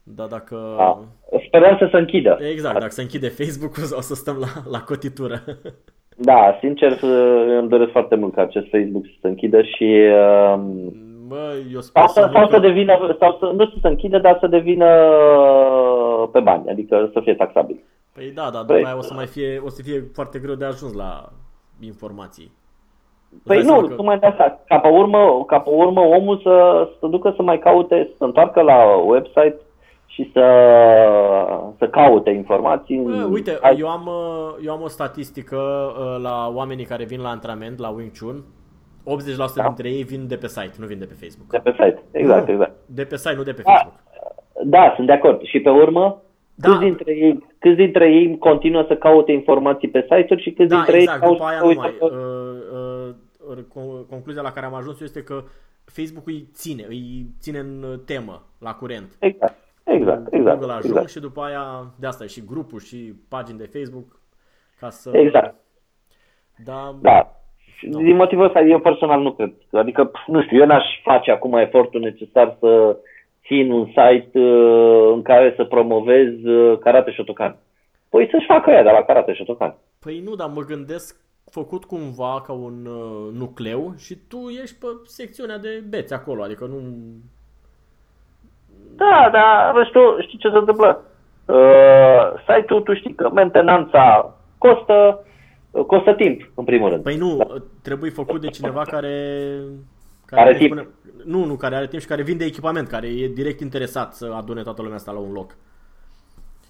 [0.04, 0.76] dar dacă...
[0.78, 1.04] Da.
[1.48, 2.38] Sperăm să se închidă.
[2.42, 5.44] Exact, dacă se închide Facebook-ul, o să stăm la, la cotitură.
[6.18, 7.00] Da, sincer,
[7.60, 10.60] îmi doresc foarte mult ca acest Facebook să se închidă și uh,
[11.28, 13.76] Bă, eu sper sau, să să, nu sau că- să devină, sau să, nu să
[13.82, 17.84] se închidă, dar să devină uh, pe bani, adică să fie taxabil.
[18.14, 20.56] Păi da, dar după Păi- aia o să mai fie, o să fie foarte greu
[20.56, 21.30] de ajuns la
[21.82, 22.52] informații.
[23.34, 24.60] Îți Păi dai nu, seama că- tocmai de asta.
[24.68, 28.24] Ca pe urmă, ca pe urmă omul să, să ducă să mai caute, să se
[28.24, 29.56] întoarcă la website
[30.16, 30.46] și să,
[31.78, 32.98] să caute informații.
[32.98, 37.22] Bă, uite, Hai- eu am, uh, eu am o statistică uh, la oamenii care vin
[37.22, 38.44] la antrenament, la Wing Chun.
[39.04, 39.64] 80% Da.
[39.64, 41.50] dintre ei vin de pe site, nu vin de pe Facebook.
[41.50, 42.54] De pe site, exact, Nu.
[42.54, 42.74] exact.
[42.86, 43.72] De pe site, nu de pe Da.
[43.72, 43.96] Facebook.
[44.64, 45.42] Da, sunt de acord.
[45.44, 46.22] Și pe urmă,
[46.56, 46.68] Da.
[46.70, 50.76] câți, dintre ei, câți dintre ei continuă să caute informații pe site-uri și câți Da,
[50.76, 51.92] dintre exact, ei după caută aia să nu uită mai.
[51.92, 55.44] pe- Uh, uh, con- concluzia la care am ajuns eu este că
[55.86, 59.16] Facebook îi ține, îi ține în uh, temă, la curent.
[59.20, 59.56] Exact,
[59.86, 60.58] exact, Cu exact.
[60.60, 61.10] Google ajung exact.
[61.10, 64.20] și după aia, de asta e și grupul și pagini de Facebook
[64.80, 65.10] ca să...
[65.14, 65.56] Exact.
[66.64, 67.36] Da, Da.
[67.78, 69.54] Și Din motivul ăsta, eu personal nu cred.
[69.72, 72.98] Adică, pf, nu știu, eu n-aș face acum efortul necesar să
[73.46, 77.58] țin un site uh, în care să promovez uh, Karate Shotokan.
[78.10, 79.76] Păi să-și facă ea de la Karate Shotokan.
[80.00, 84.88] Păi nu, dar mă gândesc făcut cumva ca un uh, nucleu și tu ești pe
[85.04, 86.82] secțiunea de beți acolo, adică nu...
[88.96, 91.02] Da, dar restul, știi ce se întâmplă?
[91.46, 95.24] Uh, site-ul, tu știi că mentenanța costă,
[95.72, 97.04] uh, costă timp, în primul rând.
[97.04, 97.38] Păi nu,
[97.84, 99.14] trebuie făcut de cineva care...
[100.32, 100.72] Are cum timp.
[100.72, 100.88] spune-
[101.26, 104.62] nu, nu, care are timp și care vinde echipament, care e direct interesat să adune
[104.62, 105.56] toată lumea asta la un loc.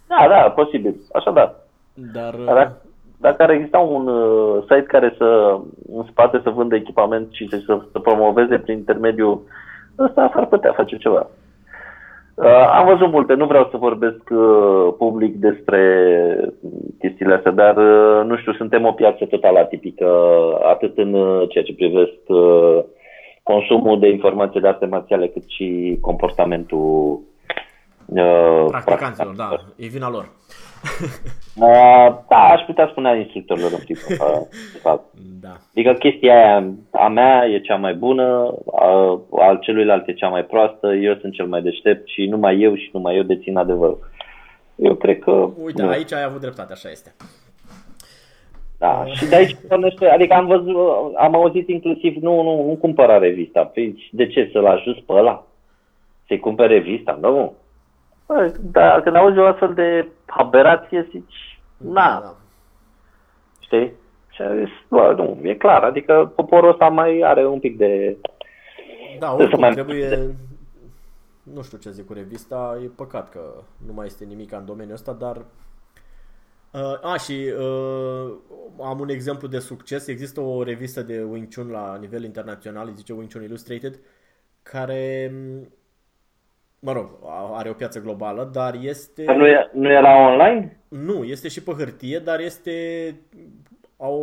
[0.08, 0.96] Da, da, posibil.
[1.14, 1.56] Așa da.
[1.94, 2.34] Dar...
[2.34, 2.82] uh, Dacă,
[3.18, 5.60] dacă ar exista un uh, site care să
[5.94, 9.42] în spate să vândă echipament și să, să, să promoveze prin intermediul
[10.00, 11.28] ăsta, ar putea face ceva.
[12.36, 15.82] Uh, am văzut multe, nu vreau să vorbesc uh, public despre
[17.00, 20.08] chestiile astea, dar uh, nu știu, suntem o piață total atipică,
[20.64, 22.84] atât în uh, ceea ce privesc uh,
[23.44, 27.20] consumul de informații de arte marțiale, cât și comportamentul
[28.06, 30.30] uh, Practicanților, da, e vina lor.
[31.56, 35.06] Uh, da, aș putea spune a instructorilor în primul uh, de fapt.
[35.42, 35.58] Da.
[35.72, 40.44] Adică chestia aia a mea e cea mai bună, a, al celuilalt e cea mai
[40.44, 44.00] proastă, eu sunt cel mai deștept și numai eu și numai eu dețin adevărul.
[44.76, 45.50] Eu cred că...
[45.64, 45.90] Uite, nu.
[45.90, 47.16] aici ai avut dreptate, așa este.
[48.78, 50.76] Da, și de aici pornește, adică am văzut,
[51.16, 53.64] am auzit inclusiv, nu, nu, nu cumpăra revista.
[53.64, 55.48] Păi de ce, să-l ajut pe ăla?
[56.28, 57.18] Să-i cumpere revista?
[57.22, 57.54] Nu.
[58.26, 62.36] Bă, dar când auzi o astfel de aberație, zici, na, Da.
[63.60, 63.94] știi?
[64.30, 68.18] Și am zis, bă, nu, e clar, adică poporul ăsta mai are un pic de...
[69.20, 70.36] Da, să oricum mai- trebuie...
[71.44, 73.40] Nu știu ce zic cu revista, e păcat că
[73.88, 75.38] nu mai este nimic în domeniul ăsta, dar...
[76.72, 78.34] Uh, a, și uh,
[78.84, 80.08] am un exemplu de succes.
[80.08, 84.00] Există o revistă de Wing Chun la nivel internațional, îi zice Wing Chun Illustrated,
[84.64, 85.34] care,
[86.80, 87.10] mă rog,
[87.54, 89.24] are o piață globală, dar este...
[89.26, 90.80] Nu, e, nu era online?
[90.88, 92.72] Nu, este și pe hârtie, dar este
[93.98, 94.14] au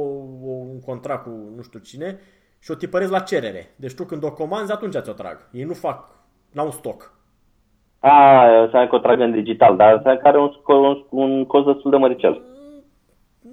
[0.44, 2.18] o, un contract cu nu știu cine
[2.58, 3.74] și o tipăresc la cerere.
[3.76, 5.48] Deci tu când o comanzi, atunci ți-o trag.
[5.52, 6.08] Ei nu fac,
[6.52, 7.14] n-au stoc.
[7.98, 11.46] A, să ai că o trag în digital, dar să care un, sco- un, un
[11.46, 12.42] cost destul de măricel.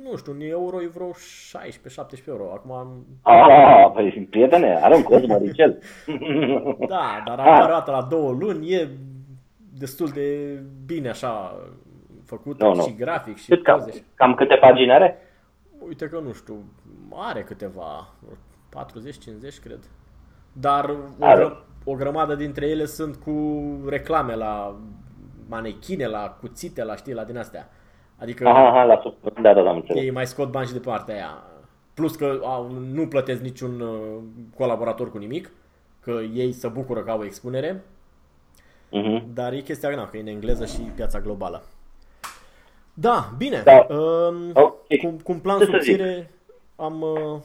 [0.09, 2.51] Nu știu, în euro e vreo 16-17 euro.
[2.53, 5.79] Acum, am- Ah, păi, prietene, are un cost măricel.
[6.87, 8.89] da, dar apare o dată la două luni, e
[9.77, 11.55] destul de bine așa
[12.25, 12.81] făcut Nu, nu.
[12.83, 13.91] și grafic și Cât cam, poze.
[13.91, 15.17] și- cam câte pagini are?
[15.87, 16.63] Uite că nu știu,
[17.15, 18.13] are câteva,
[18.69, 19.79] 40-50 cred.
[20.53, 21.35] Dar o, Are.
[21.43, 23.31] gră, o grămadă dintre ele sunt cu
[23.87, 24.75] reclame la
[25.47, 27.69] manechine, la cuțite, la știi, la din astea.
[28.21, 29.13] Adică Aha, aha, la sub...
[29.41, 30.03] Da, da, da, am înțeles.
[30.03, 31.43] ei mai scot bani și de partea aia.
[31.93, 34.23] Plus că au, nu plătesc niciun uh,
[34.57, 35.51] colaborator cu nimic,
[35.99, 37.83] că ei se bucură că au o expunere,
[38.91, 39.33] Mhm.
[39.33, 41.63] dar e chestia na, că e în engleză și piața globală.
[42.93, 43.61] Da, bine.
[43.65, 43.87] Da.
[43.95, 44.97] Um, Ok.
[45.01, 46.31] cum, cum plan Ce să subțire
[46.75, 47.39] am uh,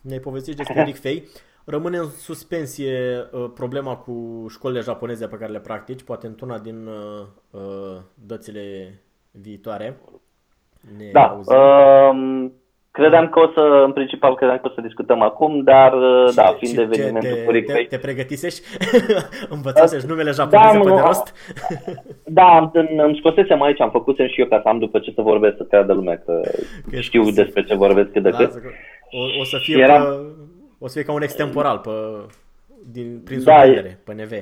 [0.00, 1.28] ne-ai povestit despre Rick Fei.
[1.64, 6.86] Rămâne în suspensie uh, problema cu școlile japoneze pe care le practici, poate într-una din
[6.86, 8.94] uh, uh, dățile
[9.30, 9.96] viitoare.
[10.98, 11.56] Ne Da, auzim.
[11.56, 12.52] um,
[12.90, 16.46] credeam că o să, în principal, credeam că o să discutăm acum, dar, uh, da,
[16.46, 18.60] Și- fiind și evenimentul te, cu Rick te, Fake, te pregătisești?
[19.56, 21.00] Învățasești numele japoneze Da, pe de nu.
[21.06, 21.34] rost?
[22.38, 25.20] Da, am, îmi scosesem aici, am făcut și eu ca să am după ce să
[25.22, 26.40] vorbesc, să creadă lumea că,
[26.90, 27.34] Că ești știu scos.
[27.34, 28.38] despre ce vorbesc cât de cât.
[28.40, 28.68] Lasă că
[29.10, 30.08] o, o să fie Era- pe,
[30.78, 31.90] o să fie ca un extemporal pe,
[32.92, 34.32] din, prin Da, surprindere, pe NV.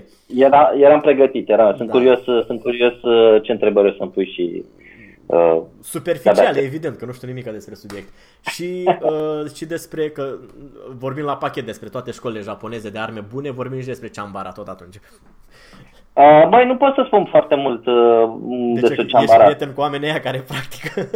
[0.40, 1.94] Era, eram pregătit, era, sunt, Da.
[1.94, 4.64] curios, sunt curios uh, ce întrebări o să-mi pui și...
[5.26, 6.60] Uh, Superficiale, Da, da.
[6.66, 8.08] evident, că nu știu nimic despre subiect.
[8.50, 10.22] Și, uh, și despre că
[10.98, 14.66] vorbim la pachet despre toate școlile japoneze de arme bune, vorbim și despre Chambara tot
[14.68, 14.94] atunci.
[16.12, 17.94] uh, mai nu pot să spun foarte mult uh,
[18.74, 18.80] De ce?
[18.80, 19.44] despre Ești Ciambara.
[19.44, 21.10] prieten cu oamenii ăia care practică?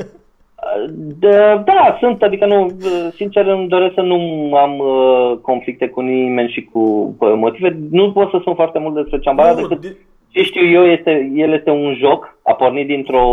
[1.19, 2.71] Da, da, sunt, adică nu,
[3.15, 4.17] sincer îmi doresc să nu
[4.57, 6.81] am uh, conflicte cu nimeni și cu
[7.19, 7.79] uh, motive.
[7.91, 9.97] Nu pot să spun foarte mult despre Ciambara, Nu, decât de-
[10.29, 13.25] ce știu eu, este, el este un joc, a pornit dintr-o...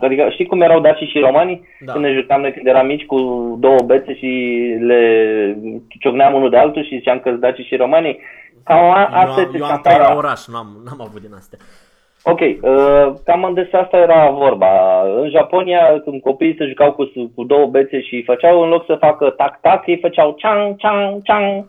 [0.00, 1.68] Adică știi cum erau daci și romanii?
[1.84, 1.92] Da.
[1.92, 3.18] Când ne jucam noi când eram mici cu
[3.60, 4.30] două bețe și
[4.80, 5.00] le
[6.00, 8.18] ciocneam unul de altul și ziceam că daci și romanii?
[8.64, 10.16] Cam a, eu, asta am, este eu am trăit la Ciambara.
[10.16, 11.58] oraș, n-am, n-am avut din astea.
[12.22, 15.02] Ok, uh, cam despre asta era vorba.
[15.20, 18.94] În Japonia, când copiii se jucau cu, cu două bețe și făceau, în loc să
[18.94, 21.66] facă tac-tac, ei făceau chang, chang, chang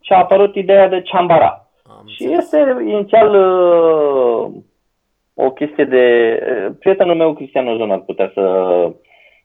[0.00, 1.66] și a apărut ideea de chambara.
[1.88, 4.46] Am Și este inițial uh,
[5.34, 6.04] o chestie de...
[6.68, 8.44] uh, Prietenul meu, Cristian Ozon, ar putea să,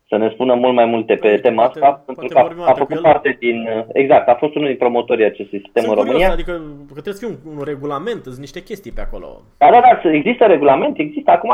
[0.09, 2.41] să ne spună mult mai multe pe Uite, tema poate- asta, poate pentru că a,
[2.41, 3.11] vorbim o a dată cu făcut el.
[3.11, 3.61] parte din...
[3.77, 6.31] uh, Exact, a fost unul din promotorii acestui sistem Sunt în curios, România.
[6.31, 6.51] adică
[6.88, 9.41] că trebuie să fie un, un regulament, sunt niște chestii pe acolo.
[9.57, 11.31] Da, da, da, există regulament, există.
[11.31, 11.51] Acum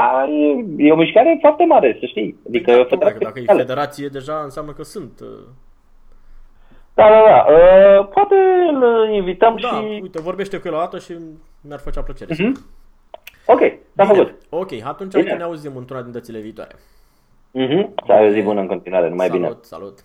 [0.77, 2.38] e, e o mișcare foarte mare, să știi.
[2.47, 3.59] Adică e o Exact, tocmai federație că dacă e oficială.
[3.59, 5.19] federație, deja înseamnă că sunt.
[5.21, 5.27] uh,
[6.93, 7.39] Da, da, da.
[7.53, 8.36] Uh, poate
[8.73, 9.99] îl invităm Da, și...
[10.01, 11.13] uite, vorbește cu el o dată și
[11.67, 12.36] mi-ar făcea plăcere.
[12.39, 12.57] Mhm.
[13.45, 13.59] Ok,
[13.95, 14.15] s-a Bine.
[14.15, 14.33] făcut.
[14.49, 15.23] Ok, atunci Bine.
[15.23, 16.75] uite, ne auzim într-una din dățile viitoare.
[17.51, 17.93] Mhm.
[18.05, 19.45] Să ai o zi bună în continuare, numai bine.
[19.47, 19.99] salut, salut.